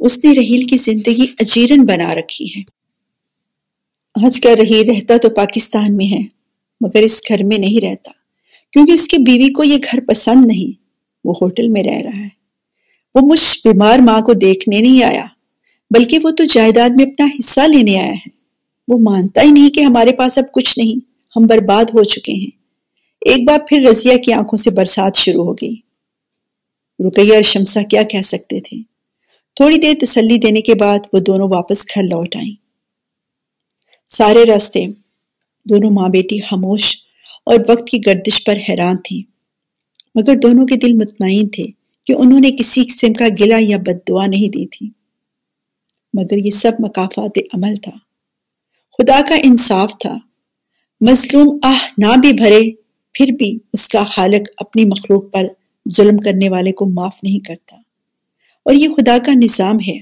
اس 0.00 0.24
نے 0.24 0.30
رحیل 0.30 0.64
کی 0.64 0.76
زندگی 0.76 1.26
اجیرن 1.38 1.84
بنا 1.86 2.14
رکھی 2.14 2.46
ہے۔ 2.56 2.83
آج 4.22 4.40
کا 4.40 4.56
رحیل 4.56 4.90
رہتا 4.90 5.16
تو 5.16 5.30
پاکستان 5.30 5.96
میں 5.96 6.12
ہے، 6.12 6.22
مگر 6.80 7.02
اس 7.02 7.22
گھر 7.28 7.44
میں 7.44 7.58
نہیں 7.58 7.80
رہتا، 7.80 8.10
کیونکہ 8.72 8.92
اس 8.92 9.08
کی 9.08 9.16
بیوی 9.18 9.52
کو 9.52 9.64
یہ 9.64 9.76
گھر 9.76 10.00
پسند 10.08 10.46
نہیں۔ 10.46 10.82
وہ 11.24 11.34
ہوٹل 11.40 11.68
میں 11.68 11.82
رہ 11.82 12.02
رہا 12.04 12.20
ہے۔ 12.20 12.28
وہ 13.14 13.20
مجھ 13.20 13.58
بیمار 13.64 13.98
ماں 13.98 14.20
کو 14.20 14.32
دیکھنے 14.32 14.80
نہیں 14.80 15.04
آیا، 15.04 15.24
بلکہ 15.90 16.18
وہ 16.22 16.30
تو 16.30 16.44
جائیداد 16.44 16.90
میں 16.90 17.04
اپنا 17.04 17.26
حصہ 17.26 17.60
لینے 17.60 17.98
آیا 17.98 18.12
ہے۔ 18.12 18.28
وہ 18.88 18.98
مانتا 18.98 19.42
ہی 19.42 19.50
نہیں 19.50 19.70
کہ 19.70 19.80
ہمارے 19.80 20.12
پاس 20.12 20.38
اب 20.38 20.44
کچھ 20.52 20.78
نہیں، 20.78 21.00
ہم 21.36 21.46
برباد 21.46 21.84
ہو 21.84 22.02
چکے 22.02 22.32
ہیں۔ 22.32 22.50
ایک 23.20 23.48
بار 23.48 23.58
پھر 23.68 23.86
رضیہ 23.90 24.16
کی 24.16 24.32
آنکھوں 24.32 24.56
سے 24.56 24.70
برسات 24.70 25.16
شروع 25.16 25.44
ہو 25.44 25.52
گئی۔ 25.52 25.74
رکیہ 27.08 27.34
اور 27.34 27.42
شمسا 27.42 27.82
کیا 27.82 28.02
کہہ 28.02 28.20
سکتے 28.20 28.60
تھے؟ 28.60 28.82
تھوڑی 29.54 29.78
دیر 29.78 29.94
تسلی 30.00 30.38
دینے 30.38 30.60
کے 30.60 30.74
بعد 30.74 30.98
وہ 31.12 31.18
دونوں 31.18 31.48
واپس 31.48 31.86
گھر 31.94 32.02
لوٹ 32.02 32.36
آئیں۔ 32.36 32.63
سارے 34.06 34.44
راستے 34.44 34.86
دونوں 35.64 35.90
ماں 35.90 36.08
بیٹی 36.08 36.40
خاموش 36.40 36.96
اور 37.46 37.54
وقت 37.68 37.86
کی 37.86 37.98
گردش 38.06 38.44
پر 38.44 38.56
حیران 38.68 38.96
تھیں۔ 38.96 39.22
مگر 40.14 40.34
دونوں 40.42 40.66
کے 40.66 40.76
دل 40.76 40.92
مطمئن 40.92 41.48
تھے 41.48 41.64
کہ 42.06 42.12
انہوں 42.18 42.40
نے 42.40 42.50
کسی 42.50 42.84
قسم 42.84 43.12
کا 43.12 43.24
گلا 43.40 43.56
یا 43.60 43.76
بد 43.76 44.08
دعا 44.08 44.26
نہیں 44.26 44.48
دی 44.48 44.66
تھی۔ 44.66 44.90
مگر 46.14 46.36
یہ 46.36 46.50
سب 46.50 46.72
مقافات 46.78 47.38
عمل 47.54 47.76
تھا۔ 47.76 47.92
خدا 48.98 49.20
کا 49.28 49.34
انصاف 49.44 49.92
تھا۔ 50.00 50.18
مظلوم 51.00 51.58
آہ 51.62 51.78
نہ 51.98 52.20
بھی 52.20 52.32
بھرے، 52.32 52.70
پھر 53.12 53.26
بھی 53.38 53.58
اس 53.72 53.88
کا 53.88 54.04
خالق 54.04 54.48
اپنی 54.56 54.84
مخلوق 54.84 55.32
پر 55.32 55.44
ظلم 55.90 56.16
کرنے 56.16 56.48
والے 56.48 56.72
کو 56.72 56.90
معاف 56.90 57.16
نہیں 57.22 57.38
کرتا۔ 57.38 57.76
اور 58.62 58.74
یہ 58.74 58.88
خدا 58.88 59.18
کا 59.26 59.32
نظام 59.42 59.76
ہے 59.88 59.98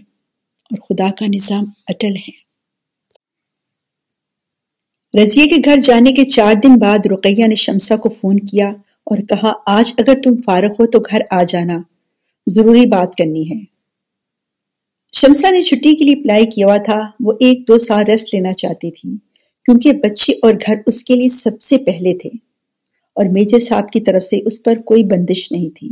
اور 0.71 0.79
خدا 0.79 1.11
کا 1.11 1.27
نظام 1.35 1.65
اٹل 1.87 2.17
ہے۔ 2.17 2.42
رضیے 5.23 5.47
کے 5.47 5.57
گھر 5.65 5.77
جانے 5.77 6.13
کے 6.13 6.25
چار 6.25 6.55
دن 6.55 6.77
بعد 6.77 6.99
رقیہ 7.07 7.47
نے 7.47 7.55
شمسا 7.55 7.97
کو 7.97 8.09
فون 8.09 8.41
کیا 8.41 8.69
اور 9.05 9.19
کہا، 9.19 9.53
آج 9.67 9.93
اگر 9.99 10.15
تم 10.25 10.37
فارغ 10.45 10.73
ہو 10.73 10.87
تو 10.87 10.99
گھر 11.01 11.19
آ 11.31 11.43
جانا، 11.43 11.83
ضروری 12.47 12.87
بات 12.87 13.15
کرنی 13.15 13.51
ہے۔ 13.51 13.65
شمسا 15.13 15.51
نے 15.51 15.63
چھٹی 15.63 15.97
کے 15.97 16.05
لیے 16.05 16.15
اپلائی 16.15 16.47
کیا 16.47 16.77
تھا، 16.77 17.01
وہ 17.21 17.33
ایک 17.33 17.69
دو 17.69 17.79
سال 17.79 18.05
ریسٹ 18.05 18.35
لینا 18.35 18.53
چاہتی 18.53 18.91
تھی، 18.91 19.17
کیونکہ 19.65 19.93
بچے 19.93 20.33
اور 20.33 20.55
گھر 20.67 20.75
اس 20.87 21.05
کے 21.05 21.17
لیے 21.17 21.29
سب 21.29 21.61
سے 21.61 21.79
پہلے 21.79 22.19
تھے۔ 22.19 22.31
اور 23.15 23.27
میجر 23.27 23.59
صاحب 23.59 23.89
کی 23.89 24.01
طرف 24.01 24.23
سے 24.23 24.41
اس 24.47 24.63
پر 24.63 24.75
کوئی 24.85 25.05
بندش 25.05 25.53
نہیں 25.53 25.77
تھی۔ 25.77 25.89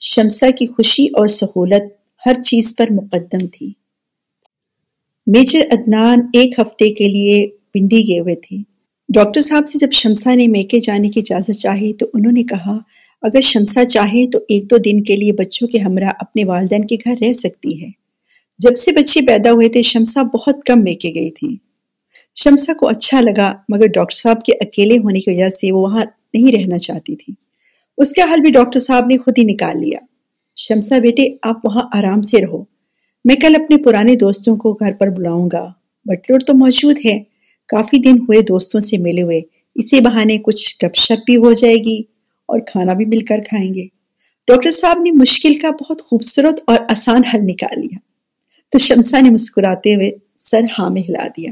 شمسا 0.00 0.50
کی 0.50 0.66
خوشی 0.66 1.06
اور 1.06 1.26
سہولت 1.26 1.82
ہر 2.26 2.42
چیز 2.42 2.76
پر 2.76 2.86
مقدم 2.90 3.46
تھی۔ 3.46 3.72
میجر 5.26 5.60
ادنان 5.70 6.18
ایک 6.32 6.58
ہفتے 6.58 6.90
کے 6.90 7.08
لیے 7.08 7.57
پنڈی 7.78 8.08
گئے 8.08 8.20
ہوئے 8.20 8.34
تھے۔ 8.34 8.56
ڈاکٹر 9.14 9.40
صاحب 9.40 9.68
سے 9.68 9.78
جب 9.78 9.92
شمسا 9.92 10.34
نے 10.34 10.46
میکے 10.46 10.80
جانے 10.80 11.08
کی 11.08 11.20
اجازت 11.20 11.52
چاہی 11.52 11.92
تو 11.92 12.06
انہوں 12.14 12.32
نے 12.32 12.42
کہا، 12.42 12.78
اگر 13.22 13.40
شمسا 13.40 13.84
چاہے 13.84 14.30
تو 14.30 14.38
ایک 14.38 14.70
دو 14.70 14.76
دن 14.76 15.02
کے 15.02 15.16
لیے 15.16 15.32
بچوں 15.32 15.68
کے 15.68 15.78
ہمراہ 15.78 16.10
اپنے 16.20 16.44
والدین 16.44 16.84
کے 16.84 16.96
گھر 16.96 17.14
رہ 17.20 17.32
سکتی 17.32 17.82
ہے۔ 17.82 17.88
جب 18.58 18.76
سے 18.76 18.92
بچے 18.92 19.20
پیدا 19.26 19.50
ہوئے 19.50 19.68
تھے، 19.68 19.82
شمسا 19.82 20.22
بہت 20.22 20.66
کم 20.66 20.80
میکے 20.84 21.14
گئی 21.14 21.30
تھی۔ 21.30 21.56
شمسا 22.34 22.72
کو 22.72 22.88
اچھا 22.88 23.20
لگا، 23.20 23.54
مگر 23.68 23.86
ڈاکٹر 23.86 24.14
صاحب 24.14 24.44
کے 24.44 24.52
اکیلے 24.52 24.98
ہونے 24.98 25.20
کی 25.20 25.30
وجہ 25.30 25.48
سے 25.48 25.72
وہ 25.72 25.80
وہاں 25.80 26.04
نہیں 26.34 26.52
رہنا 26.52 26.78
چاہتی 26.78 27.16
تھی۔ 27.16 27.34
اس 27.98 28.12
کا 28.12 28.22
حل 28.22 28.40
بھی 28.40 28.50
ڈاکٹر 28.50 28.80
صاحب 28.80 29.06
نے 29.06 29.18
خود 29.18 29.38
ہی 29.38 29.44
نکال 29.44 29.80
لیا۔ 29.80 29.98
شمسا، 30.56 30.98
بیٹے، 30.98 31.36
آپ 31.42 31.56
وہاں 31.64 31.82
آرام 31.92 32.22
سے 32.22 32.46
رہو۔ 32.46 32.64
میں 33.24 33.36
کل 33.36 33.54
اپنے 33.54 33.76
پرانے 33.76 34.16
دوستوں 34.16 34.56
کو 34.56 34.72
گھر 34.72 34.92
پر 34.92 35.08
بلاؤں 35.08 35.48
گا۔ 35.52 35.72
بٹلر 36.04 36.38
تو 36.38 36.54
موجود 36.54 36.96
ہے۔ 37.04 37.18
کافی 37.68 37.98
دن 37.98 38.18
ہوئے 38.18 38.40
دوستوں 38.40 38.80
سے 38.80 38.98
ملے 38.98 39.22
ہوئے، 39.22 39.40
اسی 39.74 40.00
بہانے 40.00 40.38
کچھ 40.38 40.84
گپ 40.84 40.94
شپ 40.94 41.24
بھی 41.26 41.36
ہو 41.36 41.52
جائے 41.52 41.74
گی 41.74 42.00
اور 42.46 42.60
کھانا 42.60 42.94
بھی 42.94 43.04
مل 43.04 43.24
کر 43.24 43.38
کھائیں 43.48 43.74
گے۔ 43.74 43.86
ڈاکٹر 44.46 44.70
صاحب 44.70 44.98
نے 44.98 45.10
مشکل 45.10 45.54
کا 45.54 45.70
بہت 45.70 46.02
خوبصورت 46.02 46.60
اور 46.66 46.76
آسان 46.88 47.24
حل 47.24 47.40
نکال 47.42 47.80
لیا۔ 47.80 47.98
تو 48.72 48.78
شمسا 48.78 49.20
نے 49.20 49.30
مسکراتے 49.30 49.94
ہوئے 49.94 50.10
سر 50.36 50.60
ہاں 50.78 50.90
میں 50.90 51.02
ہلا 51.08 51.28
دیا۔ 51.28 51.50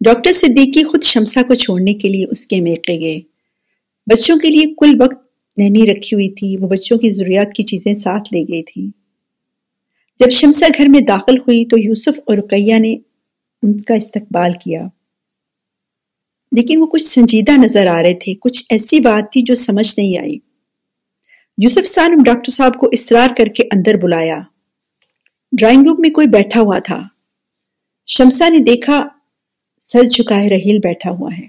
ڈاکٹر 0.00 0.32
صدیقی 0.32 0.84
خود 0.84 1.02
شمسا 1.02 1.42
کو 1.42 1.54
چھوڑنے 1.54 1.94
کے 1.94 2.08
لیے 2.08 2.24
اس 2.30 2.46
کے 2.46 2.60
میکے 2.60 3.00
گئے۔ 3.00 3.20
بچوں 4.06 4.38
کے 4.38 4.48
لیے 4.48 4.74
کل 4.74 5.02
وقت 5.02 5.18
نینی 5.58 5.82
رکھی 5.82 6.14
ہوئی 6.14 6.30
تھی، 6.30 6.56
وہ 6.60 6.68
بچوں 6.68 6.96
کی 6.96 7.10
ضروریات 7.10 7.52
کی 7.56 7.62
چیزیں 7.62 7.94
ساتھ 7.94 8.34
لے 8.34 8.40
گئی 8.40 8.62
تھی 8.62 8.90
جب 10.18 10.30
شمسا 10.30 10.66
گھر 10.78 10.86
میں 10.88 11.00
داخل 11.00 11.38
ہوئی 11.38 11.64
تو 11.64 11.78
یوسف 11.78 12.20
اور 12.26 12.36
رقیہ 12.36 12.78
نے 12.78 12.96
ان 13.62 13.76
کا 13.76 13.94
استقبال 13.94 14.52
کیا۔ 14.52 14.86
لیکن 16.56 16.80
وہ 16.80 16.86
کچھ 16.86 17.02
سنجیدہ 17.02 17.50
نظر 17.50 17.86
آ 17.86 18.02
رہے 18.02 18.14
تھے، 18.14 18.34
کچھ 18.34 18.64
ایسی 18.70 19.00
بات 19.00 19.32
تھی 19.32 19.42
جو 19.42 19.54
سمجھ 19.54 20.00
نہیں 20.00 20.18
آئی۔ 20.18 20.36
یوسف 21.62 21.86
سان 21.86 22.22
ڈاکٹر 22.22 22.50
صاحب 22.50 22.74
کو 22.74 22.88
اسرار 22.92 23.28
کر 23.36 23.46
کے 23.46 23.62
اندر 23.62 23.94
بلایا۔ 24.02 24.40
ڈرائنگ 25.52 25.82
روم 25.88 25.96
میں 25.98 26.10
کوئی 26.10 26.26
بیٹھا 26.26 26.60
ہوا 26.60 26.78
تھا۔ 26.78 27.08
شمسا 28.06 28.48
نے 28.48 28.58
دیکھا، 28.58 29.08
سر 29.80 30.04
جھکائے 30.04 30.50
رحیل 30.50 30.78
بیٹھا 30.78 31.10
ہوا 31.10 31.30
ہے۔ 31.38 31.46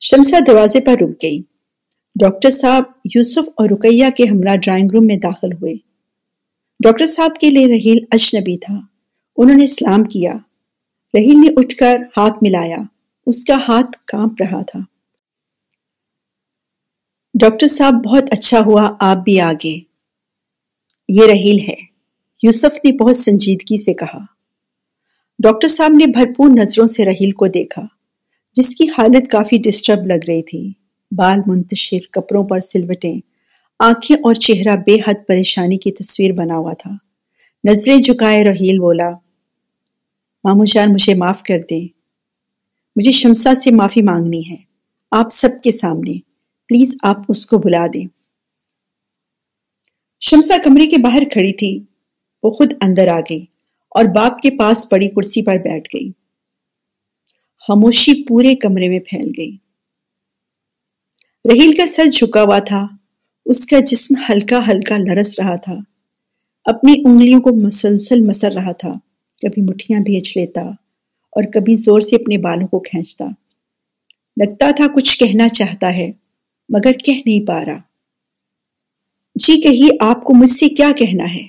شمسا 0.00 0.38
دروازے 0.46 0.80
پر 0.80 0.92
رک 0.92 1.22
گئی۔ 1.22 1.42
ڈاکٹر 2.20 2.50
صاحب 2.50 2.82
یوسف 3.14 3.48
اور 3.56 3.68
رکیہ 3.70 4.06
کے 4.16 4.24
ہمراہ 4.24 4.56
ڈرائنگ 4.56 4.88
روم 4.92 5.06
میں 5.06 5.16
داخل 5.16 5.52
ہوئے۔ 5.52 5.74
ڈاکٹر 6.84 7.06
صاحب 7.06 7.40
کے 7.40 7.50
لیے 7.50 7.66
رحیل 7.66 8.04
اجنبی 8.10 8.58
تھا۔ 8.58 8.89
انہوں 9.36 9.56
نے 9.56 9.64
اسلام 9.64 10.04
کیا۔ 10.04 10.32
رحیل 11.14 11.40
نے 11.40 11.48
اٹھ 11.56 11.76
کر 11.76 11.96
ہاتھ 12.16 12.34
ملایا۔ 12.42 12.76
اس 13.26 13.44
کا 13.44 13.54
ہاتھ 13.68 13.98
کانپ 14.06 14.32
رہا 14.40 14.62
تھا۔ 14.62 14.78
ڈاکٹر 17.40 17.66
صاحب، 17.66 17.94
بہت 18.04 18.24
اچھا 18.30 18.60
ہوا، 18.60 18.96
آپ 19.00 19.16
بھی 19.16 19.40
آگے۔ 19.40 19.80
یہ 21.08 21.22
رحیل 21.26 21.60
ہے۔ 21.68 21.90
یوسف 22.42 22.84
نے 22.84 22.92
بہت 22.92 23.16
سنجیدگی 23.16 23.82
سے 23.82 23.94
کہا۔ 23.94 24.18
ڈاکٹر 25.38 25.68
صاحب 25.68 25.90
نے 25.90 26.06
بھرپور 26.06 26.48
نظروں 26.48 26.86
سے 26.86 27.04
رحیل 27.04 27.30
کو 27.30 27.46
دیکھا، 27.46 27.82
جس 28.52 28.74
کی 28.74 28.88
حالت 28.88 29.30
کافی 29.30 29.58
ڈسٹرب 29.58 30.06
لگ 30.06 30.24
رہی 30.28 30.42
تھی۔ 30.42 30.72
بال 31.16 31.38
منتشر، 31.46 31.98
کپڑوں 32.12 32.48
پر 32.48 32.60
سلوٹیں، 32.60 33.20
آنکھیں 33.78 34.16
اور 34.16 34.34
چہرہ 34.34 34.76
بے 34.76 34.94
حد 34.94 35.14
پریشانی 35.28 35.78
کی 35.78 35.92
تصویر 35.92 36.32
بنا 36.32 36.56
ہوا 36.56 36.72
تھا۔ 36.72 37.09
نظریں 37.64 37.96
جھکائے 37.96 38.44
رحیل 38.44 38.78
بولا 38.78 39.10
مامو 40.44 40.64
جان 40.64 40.92
مجھے 40.92 41.14
معاف 41.14 41.42
کر 41.42 41.58
دیں۔ 41.70 41.88
مجھے 42.96 43.12
شمسا 43.12 43.54
سے 43.54 43.70
معافی 43.70 44.02
مانگنی 44.02 44.50
ہے۔ 44.50 44.56
آپ 45.10 45.26
سب 45.32 45.48
کے 45.64 45.72
سامنے، 45.72 46.12
پلیز 46.66 46.96
آپ 47.02 47.16
اس 47.28 47.46
کو 47.46 47.58
بلا 47.58 47.86
دیں۔ 47.94 48.06
شمسا 50.20 50.56
کمرے 50.64 50.86
کے 50.86 50.98
باہر 50.98 51.22
کھڑی 51.32 51.52
تھی۔ 51.52 51.84
وہ 52.42 52.50
خود 52.50 52.72
اندر 52.80 53.08
آ 53.08 53.20
گئی 53.20 53.44
اور 53.90 54.04
باپ 54.04 54.38
کے 54.38 54.50
پاس 54.50 54.90
پڑی 54.90 55.08
کرسی 55.08 55.42
پر 55.42 55.56
بیٹھ 55.56 55.96
گئی۔ 55.96 56.10
خاموشی 57.68 58.24
پورے 58.28 58.56
کمرے 58.56 58.88
میں 58.88 59.00
پھیل 59.00 59.32
گئی۔ 59.38 59.56
رحیل 61.44 61.76
کا 61.76 61.86
سر 61.86 62.04
جھکا 62.04 62.42
ہوا 62.42 62.58
تھا۔ 62.58 62.86
اس 63.46 63.66
کا 63.66 63.80
جسم 63.80 64.14
ہلکا 64.28 64.60
ہلکا 64.68 64.96
لرس 64.98 65.40
رہا 65.40 65.56
تھا۔ 65.56 65.74
اپنی 66.64 67.02
انگلیوں 67.06 67.40
کو 67.40 67.50
مسلسل 67.66 68.20
مسر 68.20 68.52
رہا 68.52 68.72
تھا، 68.72 68.92
کبھی 69.42 69.62
مٹھیاں 69.62 70.00
بھیج 70.00 70.38
لیتا 70.38 70.60
اور 71.30 71.44
کبھی 71.52 71.74
زور 71.74 72.00
سے 72.00 72.16
اپنے 72.16 72.38
بالوں 72.38 72.68
کو 72.68 72.78
کھینچتا۔ 72.78 73.24
لگتا 74.36 74.70
تھا 74.70 74.86
کچھ 74.96 75.18
کہنا 75.18 75.48
چاہتا 75.48 75.94
ہے، 75.94 76.12
مگر 76.68 76.92
کہہ 76.92 77.22
نہیں 77.26 77.46
پا 77.46 77.64
رہا۔ 77.64 77.78
جی 79.34 79.60
کہی 79.60 79.88
آپ 80.00 80.24
کو 80.24 80.34
مجھ 80.34 80.50
سے 80.50 80.68
کیا 80.68 80.92
کہنا 80.96 81.34
ہے؟ 81.34 81.46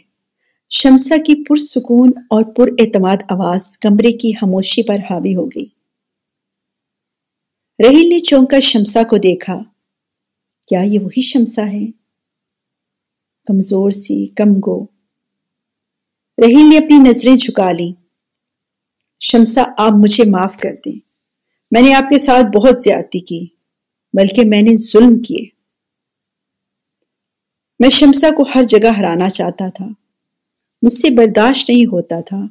شمسا 0.69 1.17
کی 1.17 1.43
پرسکون 1.43 2.11
اور 2.29 2.43
پر 2.43 2.67
اعتماد 2.79 3.17
آواز 3.29 3.77
کمرے 3.77 4.11
کی 4.11 4.31
خاموشی 4.33 4.83
پر 4.83 4.95
حاوی 4.95 5.35
ہو 5.35 5.47
گئی۔ 5.47 5.65
رحیل 7.83 8.09
نے 8.09 8.19
چونکا 8.19 8.59
شمسا 8.59 9.03
کو 9.03 9.17
دیکھا۔ 9.17 9.63
کیا 10.67 10.81
یہ 10.81 10.99
وہی 10.99 11.21
شمسا 11.21 11.67
ہے؟ 11.67 11.85
کمزور 13.47 13.91
سی، 13.91 14.27
کم 14.27 14.51
گو۔ 14.65 15.00
رحیل 16.41 16.69
نے 16.69 16.77
اپنی 16.77 17.09
نظریں 17.09 17.35
جھکا 17.35 17.71
لی 17.71 17.93
شمسا، 19.19 19.63
آپ 19.77 19.91
مجھے 19.91 20.23
معاف 20.29 20.57
کر 20.57 20.75
دیں۔ 20.85 20.99
میں 21.71 21.81
نے 21.81 21.93
آپ 21.93 22.03
کے 22.03 22.17
ساتھ 22.17 22.57
بہت 22.57 22.83
زیادتی 22.83 23.19
کی، 23.19 23.47
بلکہ 24.13 24.45
میں 24.45 24.61
نے 24.61 24.77
ظلم 24.77 25.19
کیے۔ 25.19 25.45
میں 27.79 27.89
شمسا 27.89 28.29
کو 28.37 28.43
ہر 28.55 28.63
جگہ 28.63 28.87
ہرانا 28.87 29.29
چاہتا 29.29 29.69
تھا۔ 29.69 29.85
مجھ 30.81 30.93
سے 30.93 31.09
برداشت 31.09 31.69
نہیں 31.69 31.85
ہوتا 31.85 32.21
تھا 32.21 32.41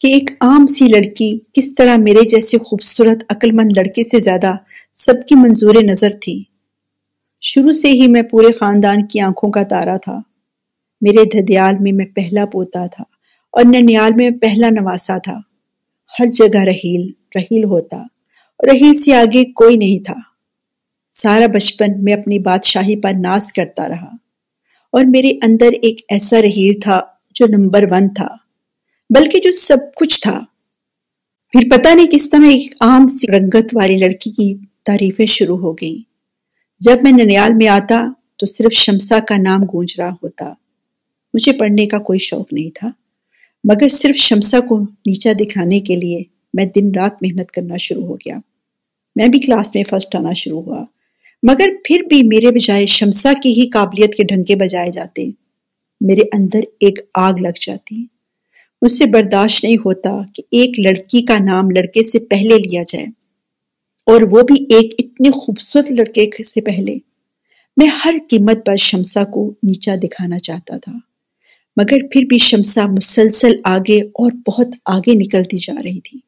کہ 0.00 0.06
ایک 0.06 0.30
عام 0.40 0.66
سی 0.66 0.88
لڑکی 0.88 1.38
کس 1.52 1.74
طرح 1.74 1.96
میرے 1.96 2.28
جیسے 2.28 2.58
خوبصورت 2.58 3.24
عقل 3.28 3.52
مند 3.52 3.76
لڑکے 3.76 4.04
سے 4.04 4.20
زیادہ 4.20 4.52
سب 4.92 5.14
کی 5.28 5.34
منظور 5.34 5.74
نظر 5.82 6.10
تھی۔ 6.20 6.44
شروع 7.40 7.72
سے 7.72 7.88
ہی 7.88 8.06
میں 8.06 8.22
پورے 8.22 8.52
خاندان 8.52 9.06
کی 9.06 9.20
آنکھوں 9.20 9.50
کا 9.50 9.62
تارا 9.62 9.96
تھا۔ 9.96 10.31
میرے 11.02 11.24
دھدیال 11.24 11.74
میں 11.80 11.92
میں 11.92 12.06
پہلا 12.06 12.44
پوتا 12.46 12.86
تھا 12.86 13.04
اور 13.50 13.64
ننیال 13.64 14.12
میں 14.16 14.30
پہلا 14.30 14.68
نواسا 14.70 15.18
تھا۔ 15.18 15.38
ہر 16.18 16.26
جگہ 16.26 16.58
رحیل 16.58 17.10
رحیل 17.36 17.64
ہوتا 17.64 17.96
اور 17.96 18.68
رحیل 18.68 18.94
سے 18.94 19.14
آگے 19.14 19.44
کوئی 19.44 19.76
نہیں 19.76 20.04
تھا۔ 20.04 20.14
سارا 21.12 21.46
بچپن 21.46 22.04
میں 22.04 22.12
اپنی 22.12 22.38
بادشاہی 22.38 23.00
پر 23.00 23.10
ناز 23.20 23.52
کرتا 23.52 23.88
رہا 23.88 24.10
اور 24.92 25.04
میرے 25.04 25.28
اندر 25.28 25.72
ایک 25.82 26.00
ایسا 26.08 26.42
رحیل 26.42 26.80
تھا 26.80 27.00
جو 27.34 27.46
نمبر 27.46 27.84
ون 27.90 28.14
تھا، 28.14 28.28
بلکہ 29.10 29.38
جو 29.44 29.50
سب 29.52 29.76
کچھ 29.96 30.20
تھا۔ 30.20 30.40
پھر 31.52 31.68
پتہ 31.70 31.88
نہیں 31.88 32.06
کس 32.06 32.30
طرح 32.30 32.46
ایک 32.46 32.74
عام 32.80 33.06
سی 33.06 33.38
رنگت 33.38 33.66
والی 33.72 33.96
لڑکی 33.96 34.30
کی 34.30 34.58
تعریفیں 34.86 35.26
شروع 35.26 35.58
ہو 35.58 35.72
گئیں۔ 35.72 36.02
جب 36.80 36.96
میں 37.02 37.12
ننیال 37.12 37.54
میں 37.54 37.68
آتا 37.68 38.04
تو 38.38 38.46
صرف 38.46 38.72
شمسا 38.72 39.18
کا 39.28 39.36
نام 39.36 39.62
گونج 39.62 39.94
رہا 39.98 40.10
ہوتا۔ 40.10 40.52
مجھے 41.34 41.52
پڑھنے 41.52 41.86
کا 41.86 41.98
کوئی 41.98 42.18
شوق 42.18 42.52
نہیں 42.52 42.70
تھا۔ 42.74 42.88
مگر 43.64 43.88
صرف 43.88 44.16
شمسا 44.16 44.60
کو 44.60 44.78
نیچا 44.80 45.32
دکھانے 45.32 45.80
کے 45.80 45.96
لیے 45.96 46.22
میں 46.54 46.64
دن 46.64 46.90
رات 46.94 47.22
محنت 47.22 47.50
کرنا 47.50 47.76
شروع 47.76 48.06
ہو 48.06 48.14
گیا۔ 48.14 48.38
میں 49.16 49.28
بھی 49.28 49.40
کلاس 49.40 49.74
میں 49.74 49.84
فرسٹ 49.90 50.16
آنا 50.16 50.32
شروع 50.32 50.62
ہوا۔ 50.62 50.84
مگر 51.42 51.68
پھر 51.84 52.00
بھی 52.08 52.22
میرے 52.22 52.50
بجائے 52.50 52.86
شمسا 52.86 53.32
کی 53.42 53.60
ہی 53.60 53.68
قابلیت 53.68 54.14
کے 54.14 54.22
ڈھنگے 54.22 54.56
بجائے 54.56 54.90
جاتے، 54.90 55.30
میرے 56.00 56.20
اندر 56.20 56.60
ایک 56.80 56.98
آگ 57.14 57.32
لگ 57.40 57.62
جاتی۔ 57.66 58.06
مجھ 58.82 58.92
سے 58.92 59.06
برداشت 59.06 59.64
نہیں 59.64 59.76
ہوتا 59.76 60.20
کہ 60.34 60.42
ایک 60.50 60.80
لڑکی 60.80 61.22
کا 61.22 61.38
نام 61.44 61.70
لڑکے 61.70 62.02
سے 62.02 62.18
پہلے 62.18 62.58
لیا 62.58 62.82
جائے۔ 62.86 63.06
اور 64.06 64.22
وہ 64.22 64.42
بھی 64.42 64.74
ایک 64.74 64.94
اتنے 64.98 65.30
خوبصورت 65.30 65.90
لڑکے 65.90 66.42
سے 66.42 66.60
پہلے۔ 66.60 66.96
میں 67.76 67.86
ہر 67.86 68.14
قیمت 68.30 68.66
پر 68.66 68.76
شمسا 68.76 69.24
کو 69.24 69.54
نیچا 69.62 69.94
دکھانا 70.02 70.38
چاہتا 70.38 70.78
تھا۔ 70.78 71.11
مگر 71.76 71.96
پھر 72.12 72.22
بھی 72.28 72.38
شمسا 72.38 72.86
مسلسل 72.86 73.52
آگے 73.64 74.02
اور 74.02 74.32
بہت 74.46 74.66
آگے 74.86 75.14
نکلتی 75.14 75.56
جا 75.56 75.82
رہی 75.82 76.00
تھی۔ 76.00 76.20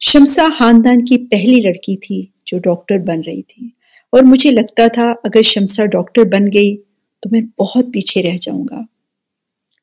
شمسا 0.00 0.48
خاندان 0.58 1.04
کی 1.04 1.28
پہلی 1.28 1.60
لڑکی 1.60 1.96
تھی 1.96 2.26
جو 2.46 2.58
ڈاکٹر 2.58 2.98
بن 2.98 3.20
رہی 3.26 3.42
تھی۔ 3.42 3.66
اور 4.12 4.22
مجھے 4.22 4.50
لگتا 4.50 4.88
تھا 4.88 5.12
اگر 5.24 5.42
شمسا 5.42 5.84
ڈاکٹر 5.86 6.22
بن 6.22 6.46
گئی 6.54 6.76
تو 7.20 7.28
میں 7.32 7.40
بہت 7.58 7.84
پیچھے 7.92 8.22
رہ 8.22 8.36
جاؤں 8.36 8.64
گا۔ 8.70 8.82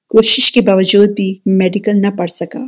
کوشش 0.08 0.52
کے 0.52 0.62
باوجود 0.62 1.10
بھی 1.10 1.40
میڈیکل 1.46 1.92
نہ 1.96 2.08
پڑھ 2.18 2.32
سکا۔ 2.32 2.60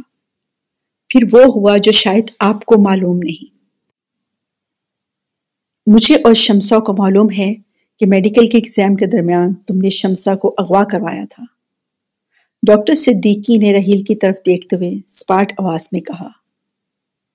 پھر 1.09 1.23
وہ 1.31 1.43
ہوا 1.55 1.77
جو 1.77 1.91
شاید 1.91 2.31
آپ 2.39 2.65
کو 2.65 2.83
معلوم 2.83 3.19
نہیں۔ 3.23 3.57
مجھے 5.87 6.15
اور 6.15 6.33
شمسا 6.33 6.79
کو 6.79 6.93
معلوم 6.93 7.27
ہے 7.37 7.53
کہ 7.99 8.05
میڈیکل 8.05 8.47
کے 8.47 8.57
ایگزام 8.57 8.95
کے 8.95 9.05
درمیان 9.05 9.53
تم 9.53 9.77
نے 9.77 9.89
شمسا 9.89 10.35
کو 10.35 10.55
اغوا 10.57 10.83
کروایا 10.83 11.23
تھا۔ 11.29 11.43
ڈاکٹر 12.67 12.93
صدیقی 12.93 13.57
نے 13.57 13.73
رحیل 13.73 14.03
کی 14.03 14.15
طرف 14.15 14.35
دیکھتے 14.45 14.75
ہوئے 14.75 14.91
سپاٹ 15.07 15.53
آواز 15.57 15.89
میں 15.91 16.01
کہا، 16.01 16.27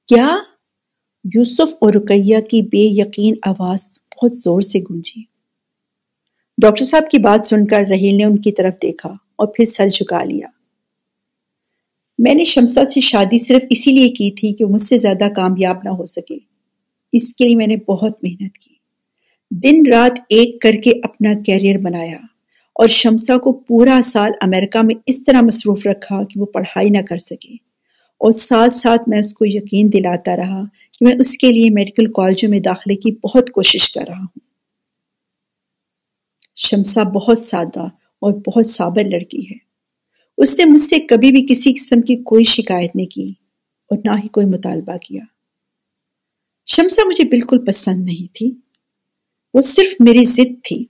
کیا؟ 0.08 0.38
یوسف 1.34 1.74
اور 1.80 1.92
رکیہ 1.92 2.38
کی 2.38 2.62
بے 2.62 2.78
یقین 2.78 3.34
آواز 3.42 3.98
بہت 4.14 4.36
زور 4.36 4.60
سے 4.60 4.78
گونجی۔ 4.78 5.22
ڈاکٹر 6.62 6.84
صاحب 6.84 7.10
کی 7.10 7.18
بات 7.18 7.44
سن 7.44 7.66
کر 7.66 7.80
رحیل 7.90 8.14
نے 8.14 8.24
ان 8.24 8.38
کی 8.38 8.52
طرف 8.52 8.74
دیکھا 8.82 9.08
اور 9.36 9.46
پھر 9.46 9.64
سر 9.64 9.88
جھکا 9.88 10.24
لیا۔ 10.24 10.46
میں 12.18 12.34
نے 12.34 12.44
شمسا 12.44 12.86
سے 12.86 13.00
شادی 13.00 13.38
صرف 13.38 13.62
اسی 13.70 13.92
لیے 13.92 14.08
کی 14.08 14.30
تھی 14.30 14.52
کہ 14.52 14.64
مجھ 14.64 14.82
سے 14.82 14.98
زیادہ 14.98 15.28
کامیاب 15.36 15.76
نہ 15.84 15.88
ہو 15.88 16.06
سکے۔ 16.06 16.38
اس 17.12 17.36
کے 17.36 17.44
لیے 17.44 17.56
میں 17.56 17.66
نے 17.66 17.76
بہت 17.76 18.12
محنت 18.22 18.58
کی۔ 18.58 18.71
دن 19.54 19.92
رات 19.92 20.12
ایک 20.28 20.60
کر 20.60 20.72
کے 20.84 20.90
اپنا 21.02 21.30
کیریئر 21.46 21.78
بنایا 21.78 22.16
اور 22.72 22.88
شمسا 22.88 23.38
کو 23.38 23.52
پورا 23.52 24.00
سال 24.04 24.30
امریکہ 24.40 24.78
میں 24.82 24.94
اس 25.06 25.24
طرح 25.24 25.40
مصروف 25.40 25.86
رکھا 25.86 26.24
کہ 26.24 26.40
وہ 26.40 26.46
پڑھائی 26.46 26.90
نہ 26.90 26.98
کر 26.98 27.16
سکے 27.16 27.54
اور 28.18 28.32
ساتھ 28.32 28.72
ساتھ 28.72 29.08
میں 29.08 29.18
اس 29.18 29.34
کو 29.34 29.44
یقین 29.46 29.92
دلاتا 29.92 30.36
رہا 30.36 30.64
کہ 30.92 31.04
میں 31.04 31.14
اس 31.20 31.36
کے 31.36 31.52
لیے 31.52 31.70
میڈیکل 31.70 32.12
کالجوں 32.12 32.50
میں 32.50 32.60
داخلے 32.60 32.96
کی 32.96 33.12
بہت 33.12 33.50
کوشش 33.50 33.92
کر 33.92 34.04
رہا 34.08 34.18
ہوں۔ 34.18 34.40
شمسا 36.56 37.02
بہت 37.02 37.38
سادہ 37.38 37.80
اور 38.20 38.32
بہت 38.32 38.66
صابر 38.66 39.04
لڑکی 39.04 39.42
ہے۔ 39.42 39.56
اس 40.38 40.58
نے 40.58 40.64
مجھ 40.64 40.80
سے 40.80 41.00
کبھی 41.00 41.30
بھی 41.30 41.46
کسی 41.50 41.72
قسم 41.72 42.00
کی 42.00 42.16
کوئی 42.16 42.44
شکایت 42.44 42.96
نہیں 42.96 43.06
کی 43.06 43.32
اور 43.90 43.98
نہ 44.04 44.10
ہی 44.10 44.28
کوئی 44.28 44.46
مطالبہ 44.46 44.96
کیا۔ 44.96 45.22
شمسا 46.66 47.02
مجھے 47.06 47.24
بالکل 47.24 47.64
پسند 47.64 48.04
نہیں 48.04 48.34
تھی۔ 48.34 48.71
وہ 49.54 49.62
صرف 49.62 50.00
میری 50.00 50.24
ضد 50.24 50.64
تھی۔ 50.64 50.84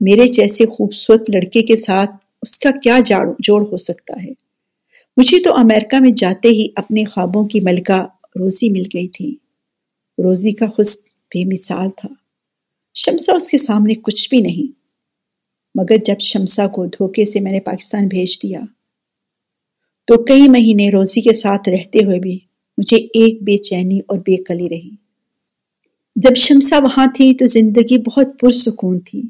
میرے 0.00 0.28
جیسے 0.28 0.66
خوبصورت 0.66 1.30
لڑکے 1.30 1.62
کے 1.62 1.76
ساتھ 1.76 2.10
اس 2.42 2.58
کا 2.58 2.70
کیا 2.82 2.98
جوڑ 3.38 3.62
ہو 3.62 3.76
سکتا 3.76 4.22
ہے؟ 4.22 4.32
مجھے 5.16 5.40
تو 5.40 5.54
امریکہ 5.54 6.00
میں 6.00 6.10
جاتے 6.10 6.48
ہی 6.48 6.68
اپنے 6.76 7.04
خوابوں 7.04 7.48
کی 7.48 7.60
ملکہ 7.60 8.06
روزی 8.36 8.70
مل 8.70 8.82
گئی 8.94 9.08
تھی۔ 9.08 9.36
روزی 10.24 10.52
کا 10.52 10.66
حسن 10.78 11.08
بے 11.28 11.44
مثال 11.44 11.88
تھا۔ 11.96 12.08
شمسا 12.94 13.32
اس 13.34 13.50
کے 13.50 13.58
سامنے 13.58 13.94
کچھ 13.94 14.30
بھی 14.30 14.40
نہیں۔ 14.40 14.72
مگر 15.74 15.96
جب 16.04 16.20
شمسا 16.20 16.66
کو 16.66 16.86
دھوکے 16.86 17.24
سے 17.24 17.40
میں 17.40 17.52
نے 17.52 17.60
پاکستان 17.60 18.08
بھیج 18.08 18.42
دیا، 18.42 18.60
تو 20.06 20.24
کئی 20.24 20.48
مہینے 20.48 20.90
روزی 20.90 21.20
کے 21.20 21.32
ساتھ 21.32 21.68
رہتے 21.68 22.04
ہوئے 22.04 22.18
بھی 22.18 22.38
مجھے 22.78 22.96
ایک 22.96 23.42
بے 23.42 23.58
چینی 23.58 23.98
اور 24.08 24.18
بے 24.18 24.36
کلی 24.36 24.68
رہی۔ 24.68 25.09
جب 26.16 26.36
شمسا 26.36 26.78
وہاں 26.78 27.06
تھی 27.14 27.34
تو 27.34 27.46
زندگی 27.46 27.98
بہت 27.98 28.26
پرسکون 28.40 29.00
تھی۔ 29.00 29.22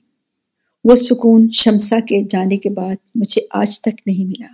وہ 0.85 0.95
سکون 0.95 1.49
شمسا 1.53 2.01
کے 2.01 2.27
جانے 2.31 2.57
کے 2.57 2.71
بعد 2.71 2.95
مجھے 3.14 3.40
آج 3.51 3.81
تک 3.81 4.01
نہیں 4.07 4.25
ملا۔ 4.25 4.47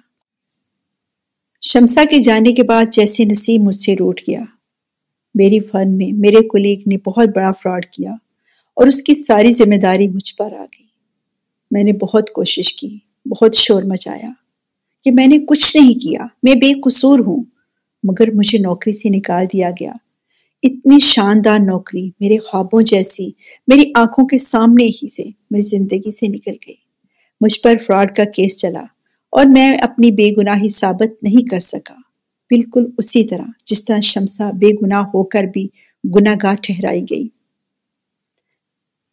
شمسا 1.62 2.04
کے 2.10 2.22
جانے 2.22 2.52
کے 2.52 2.62
بعد 2.62 2.84
جیسے 2.92 3.24
نصیب 3.24 3.60
مجھ 3.60 3.74
سے 3.74 3.94
روٹ 3.94 4.20
گیا۔ 4.28 4.42
میری 5.34 5.60
فن 5.60 5.96
میں 5.96 6.10
میرے 6.12 6.48
کولیگ 6.48 6.80
نے 6.86 6.96
بہت 7.06 7.28
بڑا 7.34 7.52
فراڈ 7.52 7.86
کیا 7.86 8.12
اور 8.74 8.86
اس 8.86 9.02
کی 9.02 9.14
ساری 9.14 9.52
ذمہ 9.52 9.74
داری 9.74 10.08
مجھ 10.08 10.34
پر 10.34 10.52
آ 10.52 10.64
گئی۔ 10.64 10.86
میں 11.70 11.84
نے 11.84 11.92
بہت 11.92 12.30
کوشش 12.30 12.74
کی، 12.74 12.98
بہت 13.26 13.54
شور 13.54 13.82
مچایا 13.82 14.30
کہ 15.04 15.10
میں 15.10 15.26
نے 15.26 15.38
کچھ 15.38 15.76
نہیں 15.76 15.94
کیا، 15.94 16.26
میں 16.42 16.54
بے 16.54 16.80
قصور 16.80 17.18
ہوں، 17.18 17.44
مگر 18.02 18.30
مجھے 18.34 18.58
نوکری 18.58 18.92
سے 18.92 19.08
نکال 19.08 19.46
دیا 19.52 19.70
گیا۔ 19.70 19.92
اتنی 20.62 20.98
شاندار 20.98 21.58
نوکری، 21.58 22.10
میرے 22.20 22.38
خوابوں 22.38 22.82
جیسی، 22.82 23.30
میری 23.68 23.92
آنکھوں 23.94 24.26
کے 24.26 24.38
سامنے 24.38 24.84
ہی 24.84 25.08
سے 25.08 25.22
میری 25.50 25.62
زندگی 25.62 26.10
سے 26.10 26.26
نکل 26.28 26.56
گئی۔ 26.66 26.74
مجھ 27.40 27.60
پر 27.60 27.74
فراڈ 27.86 28.16
کا 28.16 28.24
کیس 28.24 28.56
چلا 28.56 28.82
اور 29.30 29.44
میں 29.46 29.78
اپنی 29.78 30.10
بے 30.10 30.30
گناہی 30.38 30.68
ثابت 30.68 31.22
نہیں 31.22 31.48
کر 31.48 31.58
سکا۔ 31.58 31.94
بالکل 32.50 32.84
اسی 32.98 33.24
طرح 33.24 33.44
جس 33.66 33.84
طرح 33.84 34.00
شمسا 34.00 34.50
بے 34.50 34.70
گناہ 34.82 35.02
ہو 35.02 35.24
کر 35.24 35.44
بھی 35.44 35.68
گناہ 36.16 36.34
گاہ 36.42 36.54
ٹھہرائی 36.54 37.02
گئی۔ 37.02 37.28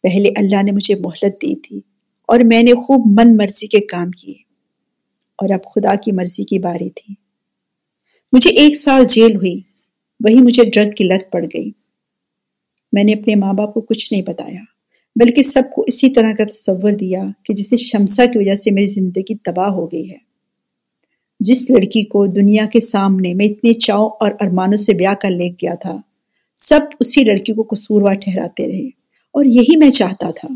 پہلے 0.02 0.28
اللہ 0.36 0.62
نے 0.62 0.72
مجھے 0.72 0.94
مہلت 0.94 1.34
دی 1.34 1.60
تھی 1.60 1.80
اور 2.28 2.40
میں 2.46 2.62
نے 2.62 2.72
خوب 2.74 3.20
من 3.20 3.36
مرضی 3.36 3.66
کے 3.66 3.80
کام 3.80 4.10
کیے 4.10 4.34
اور 5.38 5.50
اب 5.50 5.64
خدا 5.64 5.94
کی 5.94 6.12
مرضی 6.12 6.44
کی 6.44 6.58
باری 6.58 6.90
تھی۔ 6.90 7.14
مجھے 8.32 8.50
ایک 8.50 8.76
سال 8.76 9.04
جیل 9.08 9.36
ہوئی۔ 9.36 9.60
وہی 10.20 10.40
مجھے 10.40 10.64
ڈرگ 10.70 10.90
کی 10.90 11.04
لت 11.04 11.32
پڑ 11.32 11.44
گئی۔ 11.44 11.70
میں 12.92 13.04
نے 13.04 13.12
اپنے 13.12 13.34
ماں 13.34 13.52
باپ 13.52 13.74
کو 13.74 13.80
کچھ 13.80 14.12
نہیں 14.12 14.22
بتایا، 14.22 14.60
بلکہ 15.16 15.42
سب 15.42 15.62
کو 15.74 15.84
اسی 15.86 16.10
طرح 16.10 16.32
کا 16.32 16.44
تصور 16.44 16.92
دیا 16.92 17.24
کہ 17.44 17.54
جسے 17.54 17.76
شمسا 17.76 18.26
کی 18.26 18.38
وجہ 18.38 18.54
سے 18.54 18.70
میری 18.70 18.86
زندگی 18.86 19.36
تباہ 19.36 19.70
ہو 19.70 19.86
گئی 19.86 20.10
ہے۔ 20.10 20.18
جس 21.40 21.70
لڑکی 21.70 22.04
کو 22.04 22.26
دنیا 22.26 22.66
کے 22.72 22.80
سامنے 22.80 23.34
میں 23.34 23.46
اتنے 23.46 23.72
چاؤ 23.72 24.06
اور 24.06 24.30
ارمانوں 24.40 24.76
سے 24.76 24.92
بیاہ 24.92 25.14
کر 25.14 25.30
لے 25.30 25.48
گیا 25.48 25.74
تھا، 25.74 25.96
سب 26.56 26.80
اسی 27.00 27.24
لڑکی 27.24 27.52
کو 27.52 27.62
قصوروار 27.62 28.14
ٹھہراتے 28.14 28.66
رہے 28.66 28.86
اور 29.34 29.44
یہی 29.44 29.76
میں 29.76 29.90
چاہتا 29.90 30.30
تھا۔ 30.30 30.48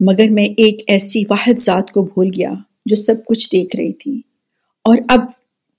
مگر 0.00 0.28
میں 0.30 0.44
ایک 0.44 0.84
ایسی 0.86 1.22
واحد 1.30 1.60
ذات 1.60 1.90
کو 1.90 2.02
بھول 2.02 2.30
گیا 2.36 2.52
جو 2.86 2.96
سب 2.96 3.14
کچھ 3.26 3.50
دیکھ 3.52 3.76
رہی 3.76 3.92
تھی 3.92 4.20
اور 4.84 4.98
اب 5.08 5.20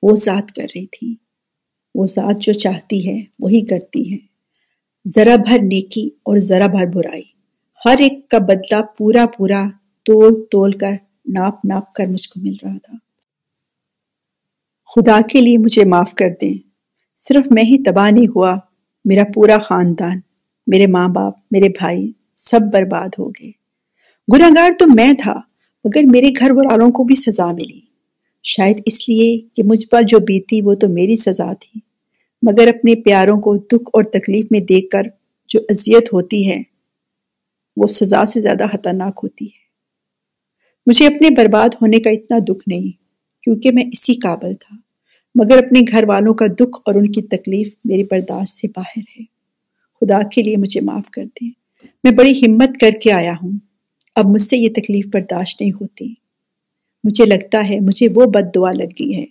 وہ 0.03 0.15
ذات 0.15 0.51
کر 0.51 0.63
رہی 0.63 0.85
تھی۔ 0.85 1.24
وہ 1.95 2.07
ذات 2.07 2.41
جو 2.41 2.53
چاہتی 2.53 3.09
ہے، 3.09 3.23
وہی 3.39 3.65
کرتی 3.65 4.13
ہے۔ 4.13 4.17
ذرا 5.07 5.35
بھر 5.35 5.57
نیکی 5.61 6.07
اور 6.07 6.37
ذرا 6.37 6.67
بھر 6.67 6.85
برائی۔ 6.93 7.23
ہر 7.85 7.95
ایک 7.99 8.29
کا 8.29 8.37
بدلہ 8.37 8.81
پورا 8.97 9.25
پورا 9.37 9.63
تول 10.05 10.43
تول 10.51 10.71
کر، 10.71 10.91
ناپ 11.25 11.65
ناپ 11.65 11.93
کر 11.93 12.05
مجھ 12.07 12.29
کو 12.29 12.39
مل 12.39 12.53
رہا 12.63 12.77
تھا۔ 12.77 12.93
خدا 14.95 15.21
کے 15.21 15.41
لیے 15.41 15.57
مجھے 15.57 15.85
معاف 15.85 16.13
کر 16.13 16.29
دیں۔ 16.41 16.53
صرف 17.15 17.47
میں 17.51 17.63
ہی 17.63 17.83
تباہ 17.83 18.11
نہیں 18.11 18.27
ہوا، 18.35 18.57
میرا 19.05 19.23
پورا 19.33 19.57
خاندان، 19.57 20.19
میرے 20.67 20.87
ماں 20.87 21.07
باپ، 21.07 21.33
میرے 21.51 21.69
بھائی 21.69 22.11
سب 22.35 22.59
برباد 22.73 23.09
ہو 23.19 23.29
گئے۔ 23.29 23.51
گناگار 24.35 24.71
تو 24.79 24.87
میں 24.87 25.13
تھا، 25.13 25.41
مگر 25.83 26.01
میرے 26.05 26.29
گھر 26.39 26.51
والوں 26.51 26.91
کو 26.91 27.03
بھی 27.03 27.15
سزا 27.15 27.51
ملی۔ 27.51 27.79
شاید 28.43 28.81
اس 28.85 29.09
لیے 29.09 29.41
کہ 29.55 29.63
مجھ 29.63 29.87
پر 29.87 30.01
جو 30.01 30.19
بیتی 30.19 30.61
وہ 30.61 30.73
تو 30.73 30.89
میری 30.89 31.15
سزا 31.15 31.53
تھی۔ 31.53 31.84
مگر 32.49 32.67
اپنے 32.67 32.95
پیاروں 32.95 33.41
کو 33.41 33.55
دکھ 33.57 33.89
اور 33.93 34.03
تکلیف 34.03 34.45
میں 34.51 34.59
دیکھ 34.59 34.89
کر 34.89 35.01
جو 35.47 35.59
اذیت 35.69 36.13
ہوتی 36.13 36.49
ہے، 36.49 36.61
وہ 37.77 37.87
سزا 37.87 38.25
سے 38.25 38.39
زیادہ 38.39 38.63
خطرناک 38.73 39.19
ہوتی 39.23 39.45
ہے۔ 39.45 39.65
مجھے 40.85 41.07
اپنے 41.07 41.29
برباد 41.29 41.69
ہونے 41.81 41.99
کا 41.99 42.09
اتنا 42.09 42.37
دکھ 42.47 42.69
نہیں 42.69 43.03
کیونکہ 43.43 43.71
میں 43.71 43.83
اسی 43.91 44.15
قابل 44.15 44.53
تھا، 44.53 44.75
مگر 45.35 45.57
اپنے 45.57 45.81
گھر 45.91 46.03
والوں 46.07 46.33
کا 46.33 46.45
دکھ 46.45 46.81
اور 46.85 46.95
ان 46.95 47.11
کی 47.11 47.21
تکلیف 47.21 47.75
میری 47.85 48.03
برداشت 48.03 48.53
سے 48.53 48.67
باہر 48.67 49.01
ہے۔ 49.19 49.23
خدا 50.01 50.19
کے 50.23 50.41
لیے 50.41 50.57
مجھے 50.57 50.81
معاف 50.81 51.09
کر 51.09 51.23
دیں۔ 51.23 51.49
میں 52.03 52.11
بڑی 52.11 52.39
ہمت 52.47 52.69
کر 52.81 52.91
کے 53.01 53.11
آیا 53.11 53.33
ہوں۔ 53.43 53.51
اب 54.15 54.25
مجھ 54.25 54.41
سے 54.41 54.57
یہ 54.57 54.69
تکلیف 54.69 55.05
برداشت 55.13 55.61
نہیں 55.61 55.71
ہوتی۔ 55.71 56.13
مجھے 57.03 57.25
لگتا 57.25 57.69
ہے 57.69 57.79
مجھے 57.79 58.07
وہ 58.15 58.25
بد 58.25 58.55
دعا 58.55 58.71
لگ 58.71 58.89
گئی 58.99 59.17
ہے 59.17 59.25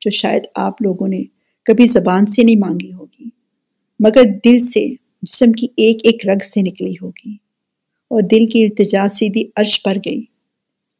جو 0.00 0.10
شاید 0.10 0.42
آپ 0.54 0.82
لوگوں 0.82 1.08
نے 1.08 1.24
کبھی 1.66 1.86
زبان 1.86 2.26
سے 2.26 2.42
نہیں 2.42 2.60
مانگی 2.60 2.92
ہوگی، 2.92 3.28
مگر 4.00 4.22
دل 4.44 4.60
سے، 4.60 4.86
جسم 5.22 5.52
کی 5.52 5.66
ایک 5.76 5.96
ایک 6.04 6.26
رگ 6.26 6.42
سے 6.44 6.62
نکلی 6.62 6.94
ہوگی۔ 7.02 7.34
اور 8.10 8.22
دل 8.22 8.46
کی 8.46 8.64
التجا 8.64 9.08
سیدھی 9.08 9.50
عرش 9.56 9.82
پر 9.82 9.96
گئی، 10.06 10.20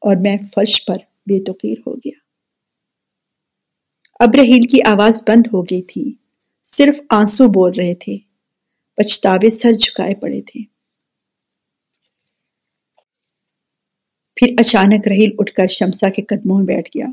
اور 0.03 0.17
میں 0.17 0.37
فرش 0.55 0.85
پر 0.87 0.97
بے 1.27 1.45
تقیر 1.45 1.79
ہو 1.87 1.95
گیا۔ 1.97 2.19
اب 4.21 4.35
رحیل 4.35 4.67
کی 4.67 4.83
آواز 4.83 5.23
بند 5.29 5.47
ہو 5.53 5.63
گئی 5.63 5.83
تھی، 5.83 6.15
صرف 6.65 7.01
آنسو 7.11 7.47
بول 7.49 7.73
رہے 7.79 7.95
تھے، 7.95 8.17
پچھتاوے 8.97 9.51
سر 9.51 9.73
جھکائے 9.73 10.15
پڑے 10.15 10.41
تھے۔ 10.43 10.61
پھر 14.37 14.55
اچانک 14.59 15.09
رحیل 15.09 15.31
اٹھ 15.39 15.53
کر 15.53 15.67
شمسا 15.67 16.09
کے 16.11 16.23
قدموں 16.23 16.57
میں 16.59 16.67
بیٹھ 16.67 16.91
گیا۔ 16.97 17.07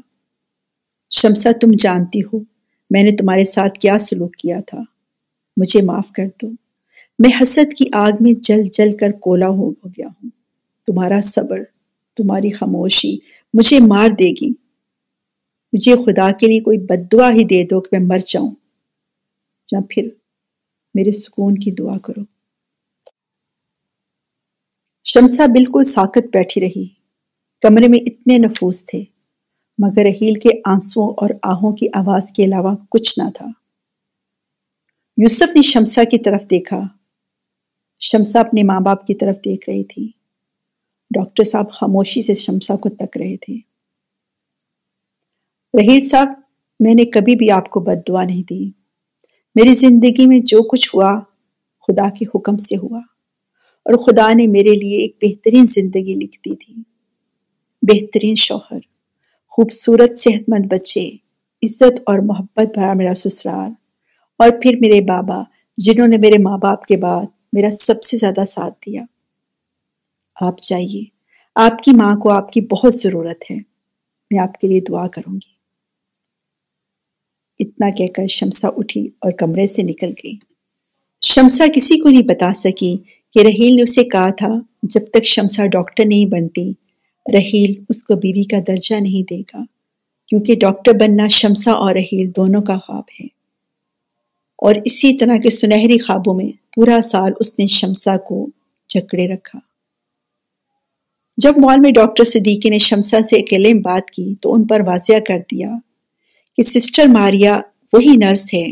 شمسا، 1.12 1.52
تم 1.62 1.68
جانتی 1.80 2.22
ہو 2.22 2.53
میں 2.94 3.04
نے 3.04 3.12
تمہارے 3.12 3.46
ساتھ 3.46 3.80
کیا 3.80 3.98
سلوک 3.98 4.36
کیا 4.36 4.60
تھا؟ 4.68 4.80
مجھے 5.58 5.82
معاف 5.82 6.12
کر 6.12 6.24
دو۔ 6.42 6.48
میں 7.20 7.44
حسد 7.44 7.74
کی 7.74 7.86
آگ 7.94 8.12
میں 8.20 8.34
جل 8.34 8.68
جل 8.74 8.98
کر 8.98 9.12
کولا 9.12 9.48
ہو 9.48 9.72
گیا 9.72 10.08
ہوں۔ 10.08 10.30
تمہارا 10.88 11.22
صبر، 11.22 11.64
تمہاری 12.18 12.52
خاموشی 12.52 13.18
مجھے 13.54 13.80
مار 13.80 14.10
دے 14.10 14.32
گی۔ 14.32 14.50
مجھے 15.74 15.96
خدا 15.96 16.32
کے 16.32 16.48
لیے 16.48 16.60
کوئی 16.60 16.78
بد 16.78 17.12
دعا 17.12 17.32
ہی 17.32 17.44
دے 17.44 17.66
دو 17.66 17.82
کہ 17.82 17.98
میں 17.98 18.08
مر 18.08 18.20
جاؤں۔ 18.28 18.52
یا 19.72 19.80
پھر 19.90 20.10
میرے 20.94 21.12
سکون 21.12 21.56
کی 21.56 21.72
دعا 21.72 21.98
کرو۔ 21.98 22.22
شمسا 25.04 25.46
بالکل 25.46 25.84
ساکت 25.84 26.26
بیٹھی 26.34 26.62
رہی۔ 26.62 26.88
کمرے 27.62 27.88
میں 27.88 28.00
اتنے 28.00 28.38
نفوس 28.38 28.86
تھے۔ 28.86 29.04
مگر 29.78 30.02
رحیل 30.04 30.34
کے 30.34 30.50
آنسو 30.66 31.10
اور 31.10 31.30
آہوں 31.44 31.72
کی 31.72 31.88
آواز 31.94 32.32
کے 32.32 32.46
علاوہ 32.46 32.76
کچھ 32.90 33.20
نہ 33.20 33.30
تھا۔ 33.36 33.46
یوسف 35.18 35.56
نے 35.56 35.62
شمسا 35.62 36.04
کی 36.04 36.20
طرف 36.20 36.42
دیکھا۔ 36.50 36.82
شمسا 38.00 38.40
اپنے 38.40 38.64
ماں 38.64 38.80
باپ 38.80 39.08
کی 39.08 39.16
طرف 39.16 39.36
دیکھ 39.36 39.70
رہی 39.70 39.84
تھی۔ 39.84 40.12
ڈاکٹر 41.10 41.44
صاحب 41.44 41.72
خاموشی 41.72 42.22
سے 42.22 42.36
شمسا 42.36 42.76
کو 42.76 42.90
تک 42.90 43.18
رہے 43.18 43.38
تھے۔ 43.38 43.54
رحیل 45.80 46.04
صاحب، 46.04 46.28
میں 46.80 46.96
نے 46.96 47.06
کبھی 47.06 47.36
بھی 47.36 47.52
آپ 47.52 47.70
کو 47.70 47.80
بد 47.80 48.08
دعا 48.08 48.24
نہیں 48.24 48.44
دی۔ 48.44 48.72
میری 49.56 49.74
زندگی 49.74 50.28
میں 50.28 50.40
جو 50.40 50.60
کچھ 50.70 50.96
ہوا، 50.96 51.20
خدا 51.88 52.10
کے 52.10 52.26
حکم 52.36 52.58
سے 52.58 52.76
ہوا۔ 52.78 53.00
اور 53.86 53.98
خدا 53.98 54.34
نے 54.34 54.48
میرے 54.48 54.72
لیے 54.72 54.98
ایک 54.98 55.18
بہترین 55.22 55.66
زندگی 55.66 56.16
لکھ 56.16 56.40
دی 56.40 56.56
تھی۔ 56.56 56.76
بہترین 57.82 58.36
شوہر۔ 58.36 58.93
خوبصورت 59.56 60.18
صحت 60.18 60.50
مند 60.50 60.66
بچے، 60.66 61.10
عزت 61.64 62.00
اور 62.06 62.20
محبت 62.20 62.74
بھرا 62.74 62.94
میرا 62.94 63.16
سسرال۔ 63.16 63.72
اور 64.38 64.50
پھر 64.62 64.78
میرے 64.82 65.02
بابا، 65.02 65.44
جنہوں 65.78 66.08
نے 66.08 66.18
میرے 66.18 66.38
ماں 66.38 66.58
باپ 66.58 66.86
کے 66.86 66.98
بعد 66.98 67.26
میرا 67.54 67.72
سب 67.72 68.04
سے 68.04 68.18
زیادہ 68.18 68.46
ساتھ 68.46 68.74
دیا۔ 68.86 69.04
آپ 70.42 70.58
چاہیے 70.58 71.04
آپ 71.56 71.84
کی 71.84 71.92
ماں 71.92 72.16
کو 72.16 72.32
آپ 72.32 72.52
کی 72.52 72.62
بہت 72.62 72.94
ضرورت 72.94 73.52
ہے۔ 73.52 73.56
میں 74.32 74.40
آپ 74.40 74.58
کے 74.58 74.68
لیے 74.68 74.82
دعا 74.82 75.08
کروں 75.08 75.34
گی۔ 75.34 75.54
اتنا 77.60 77.90
کہہ 77.90 78.14
کر 78.16 78.28
شمسا 78.28 78.68
اٹھی 78.78 79.08
اور 79.08 79.32
کمرے 79.32 79.68
سے 79.68 79.82
نکل 79.82 80.12
گئی۔ 80.24 80.38
شمسا 81.26 81.66
کسی 81.76 82.00
کو 82.00 82.10
نہیں 82.10 82.24
بتا 82.24 82.54
سکی 82.54 82.98
کہ 83.34 83.40
رحیل 83.40 83.76
نے 83.76 83.82
اسے 83.82 84.04
کہا 84.04 84.30
تھا، 84.30 84.50
جب 84.84 85.02
تک 85.14 85.24
شمسا 85.24 85.66
ڈاکٹر 85.66 86.06
نہیں 86.06 86.26
بنتی 86.26 86.83
رحیل 87.34 87.84
اس 87.90 88.04
کو 88.04 88.16
بیوی 88.16 88.44
کا 88.44 88.58
درجہ 88.68 88.96
نہیں 88.96 89.28
دے 89.30 89.40
گا، 89.40 89.64
کیونکہ 90.28 90.56
ڈاکٹر 90.56 90.92
بننا 90.94 91.28
شمسا 91.28 91.72
اور 91.72 91.96
رحیل 91.96 92.32
دونوں 92.38 92.62
کا 92.62 92.78
خواب 92.78 93.04
ہے۔ 93.20 93.26
اور 94.58 94.76
اسی 94.86 95.18
طرح 95.18 95.38
کے 95.38 95.50
سنہری 95.50 96.00
خوابوں 96.00 96.34
میں 96.34 96.74
پورا 96.76 97.02
سال 97.02 97.32
اس 97.40 97.60
نے 97.60 97.68
شمسا 97.68 98.18
کو 98.18 98.50
جکڑے 98.90 99.28
رکھا۔ 99.28 99.60
جب 101.38 101.58
مال 101.58 101.80
میں 101.80 101.92
ڈاکٹر 101.92 102.24
صدیقی 102.24 102.70
نے 102.70 102.80
شمسا 102.80 103.22
سے 103.22 103.36
اکیلے 103.36 103.74
میں 103.74 103.82
بات 103.82 104.10
کی 104.10 104.36
تو 104.42 104.54
ان 104.54 104.68
پر 104.68 104.82
واضح 104.88 105.14
کر 105.28 105.38
دیا 105.52 105.72
کہ 106.56 106.64
سسٹر 106.64 107.06
ماریا 107.08 107.62
وہی 107.94 108.16
نرس 108.16 108.54
ہے 108.54 108.66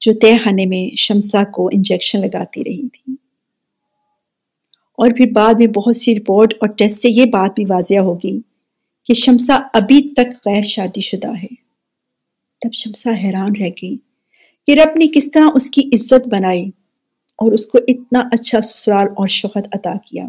جو 0.00 0.12
تہ 0.12 0.26
خانے 0.44 0.66
میں 0.66 0.96
شمسا 0.96 1.44
کو 1.44 1.66
انجیکشن 1.72 2.20
لگاتی 2.20 2.64
رہی 2.64 2.88
تھی۔ 2.88 3.19
اور 5.00 5.10
پھر 5.16 5.26
بعد 5.32 5.54
میں 5.54 5.66
بہت 5.66 5.96
سی 5.96 6.18
رپورٹ 6.18 6.54
اور 6.54 6.68
ٹیسٹ 6.68 7.00
سے 7.00 7.08
یہ 7.08 7.24
بات 7.24 7.50
بھی 7.54 7.64
واضح 7.68 7.98
ہوگی 7.98 8.40
کہ 9.04 9.14
شمسا 9.14 9.60
ابھی 9.72 10.14
تک 10.14 10.48
غیر 10.48 10.62
شادی 10.62 11.00
شدہ 11.00 11.36
ہے۔ 11.36 11.54
تب 12.60 12.72
شمسا 12.72 13.10
حیران 13.10 13.50
رہ 13.60 13.68
گئی 13.82 13.96
کہ 14.66 14.80
رب 14.80 14.96
نے 14.96 15.06
کس 15.06 15.30
طرح 15.30 15.44
اس 15.54 15.70
کی 15.70 15.82
عزت 15.94 16.28
بنائی 16.28 16.64
اور 17.36 17.52
اس 17.52 17.66
کو 17.66 17.78
اتنا 17.88 18.28
اچھا 18.32 18.60
سسرال 18.60 19.06
اور 19.16 19.28
شوہت 19.28 19.68
عطا 19.72 19.92
کیا۔ 20.06 20.24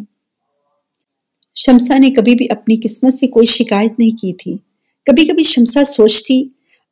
شمسا 1.55 1.97
نے 1.97 2.11
کبھی 2.11 2.35
بھی 2.35 2.47
اپنی 2.49 2.77
قسمت 2.83 3.13
سے 3.13 3.27
کوئی 3.27 3.45
شکایت 3.45 3.99
نہیں 3.99 4.17
کی 4.17 4.33
تھی۔ 4.33 4.57
کبھی 5.05 5.27
کبھی 5.27 5.43
شمسا 5.43 5.83
سوچتی، 5.83 6.43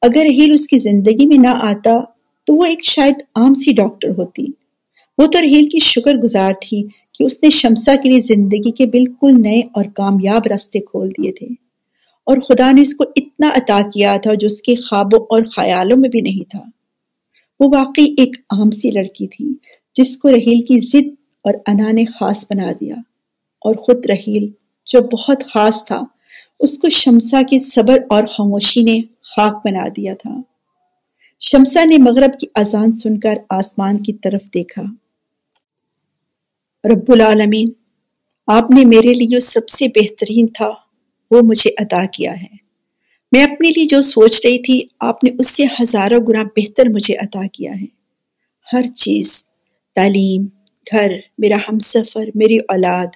اگر 0.01 0.21
رحیل 0.23 0.53
اس 0.53 0.67
کی 0.67 0.79
زندگی 0.79 1.25
میں 1.25 1.37
نہ 1.37 1.47
آتا 1.47 1.99
تو 2.45 2.55
وہ 2.55 2.65
ایک 2.65 2.85
شاید 2.85 3.15
عام 3.35 3.53
سی 3.53 3.73
ڈاکٹر 3.73 4.09
ہوتی۔ 4.09 4.45
وہ 5.17 5.27
تو 5.27 5.41
رحیل 5.41 5.69
کی 5.69 5.79
شکر 5.79 6.13
گزار 6.13 6.53
تھی 6.61 6.87
کہ 7.19 7.23
اس 7.23 7.43
نے 7.43 7.49
شمسا 7.49 7.95
کے 7.95 8.09
لیے 8.09 8.19
زندگی 8.19 8.71
کے 8.71 8.85
بالکل 8.85 9.41
نئے 9.41 9.59
اور 9.59 9.85
کامیاب 9.85 10.41
راستے 10.47 10.79
کھول 10.79 11.09
دیے 11.09 11.31
تھے۔ 11.31 11.47
اور 12.23 12.37
خدا 12.37 12.71
نے 12.71 12.81
اس 12.81 12.93
کو 12.93 13.03
اتنا 13.15 13.49
عطا 13.55 13.81
کیا 13.93 14.17
تھا 14.17 14.33
جو 14.33 14.47
اس 14.47 14.61
کے 14.61 14.75
خوابوں 14.75 15.19
اور 15.19 15.43
خیالوں 15.43 15.97
میں 15.97 16.09
بھی 16.09 16.21
نہیں 16.21 16.49
تھا۔ 16.49 16.63
وہ 17.59 17.69
واقعی 17.75 18.15
ایک 18.17 18.35
عام 18.49 18.71
سی 18.71 18.91
لڑکی 18.91 19.27
تھی 19.27 19.53
جس 19.93 20.17
کو 20.17 20.29
رحیل 20.29 20.61
کی 20.61 20.79
ضد 20.79 21.07
اور 21.43 21.53
انا 21.67 21.91
نے 21.91 22.05
خاص 22.05 22.51
بنا 22.51 22.71
دیا۔ 22.81 22.95
اور 23.61 23.75
خود 23.75 24.05
رحیل 24.05 24.51
جو 24.85 25.01
بہت 25.01 25.43
خاص 25.53 25.85
تھا، 25.85 25.99
اس 26.59 26.77
کو 26.77 26.89
شمسا 26.89 27.41
کے 27.49 27.59
صبر 27.59 27.97
اور 28.09 28.23
خاموشی 28.23 28.81
نے 28.81 29.01
خاک 29.21 29.67
بنا 29.67 29.87
دیا 29.87 30.13
تھا۔ 30.13 30.41
شمسا 31.39 31.85
نے 31.85 31.97
مغرب 31.97 32.39
کی 32.39 32.47
اذان 32.55 32.91
سن 32.91 33.19
کر 33.19 33.37
آسمان 33.49 33.97
کی 34.03 34.13
طرف 34.13 34.41
دیکھا۔ 34.53 35.08
رب 36.83 37.11
العالمین، 37.11 37.67
آپ 38.47 38.71
نے 38.71 38.85
میرے 38.85 39.13
لیے 39.13 39.27
جو 39.27 39.39
سب 39.39 39.69
سے 39.69 39.87
بہترین 39.87 40.47
تھا، 40.47 40.69
وہ 41.31 41.41
مجھے 41.43 41.69
عطا 41.77 42.05
کیا 42.05 42.33
ہے۔ 42.33 42.57
میں 43.31 43.43
اپنے 43.43 43.69
لیے 43.69 43.85
جو 43.85 44.01
سوچ 44.01 44.45
رہی 44.45 44.61
تھی، 44.61 44.83
آپ 44.99 45.23
نے 45.23 45.29
اس 45.39 45.49
سے 45.49 45.63
ہزاروں 45.81 46.19
گنا 46.19 46.43
بہتر 46.43 46.89
مجھے 46.89 47.15
عطا 47.15 47.41
کیا 47.53 47.71
ہے۔ 47.71 47.85
ہر 48.73 48.85
چیز، 48.95 49.51
تعلیم، 49.95 50.45
گھر، 50.91 51.11
میرا 51.37 51.55
ہم 51.69 51.79
سفر، 51.79 52.29
میری 52.35 52.57
اولاد، 52.57 53.07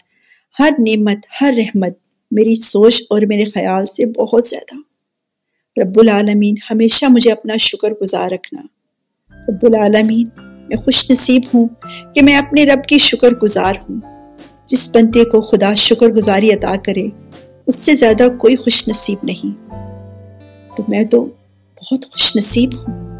ہر 0.59 0.69
نعمت، 0.79 1.17
ہر 1.41 1.53
رحمت، 1.57 1.97
میری 2.31 2.55
سوچ 2.55 3.01
اور 3.09 3.21
میرے 3.21 3.43
خیال 3.45 3.85
سے 3.85 4.05
بہت 4.05 4.47
زیادہ۔ 4.47 4.75
رب 5.83 5.99
العالمین، 5.99 6.55
ہمیشہ 6.71 7.05
مجھے 7.09 7.31
اپنا 7.31 7.57
شکر 7.57 7.91
گزار 8.01 8.31
رکھنا۔ 8.31 8.61
رب 9.47 9.65
العالمین 9.65 10.29
میں 10.69 10.77
خوش 10.77 11.11
نصیب 11.11 11.41
ہوں 11.53 11.67
کہ 12.15 12.21
میں 12.21 12.37
اپنے 12.37 12.63
رب 12.63 12.83
کی 12.83 12.97
شکر 12.97 13.31
گزار 13.31 13.73
ہوں۔ 13.89 13.99
جس 14.65 14.95
بندے 14.95 15.23
کو 15.23 15.41
خدا 15.41 15.73
شکر 15.73 16.07
گزاری 16.07 16.51
عطا 16.51 16.75
کرے، 16.83 17.07
اس 17.67 17.75
سے 17.75 17.95
زیادہ 17.95 18.27
کوئی 18.39 18.55
خوش 18.55 18.87
نصیب 18.87 19.17
نہیں۔ 19.23 19.71
تو 20.77 20.83
میں 20.87 21.03
تو 21.03 21.25
بہت 21.75 22.05
خوش 22.11 22.35
نصیب 22.35 22.69
ہوں۔ 22.73 23.12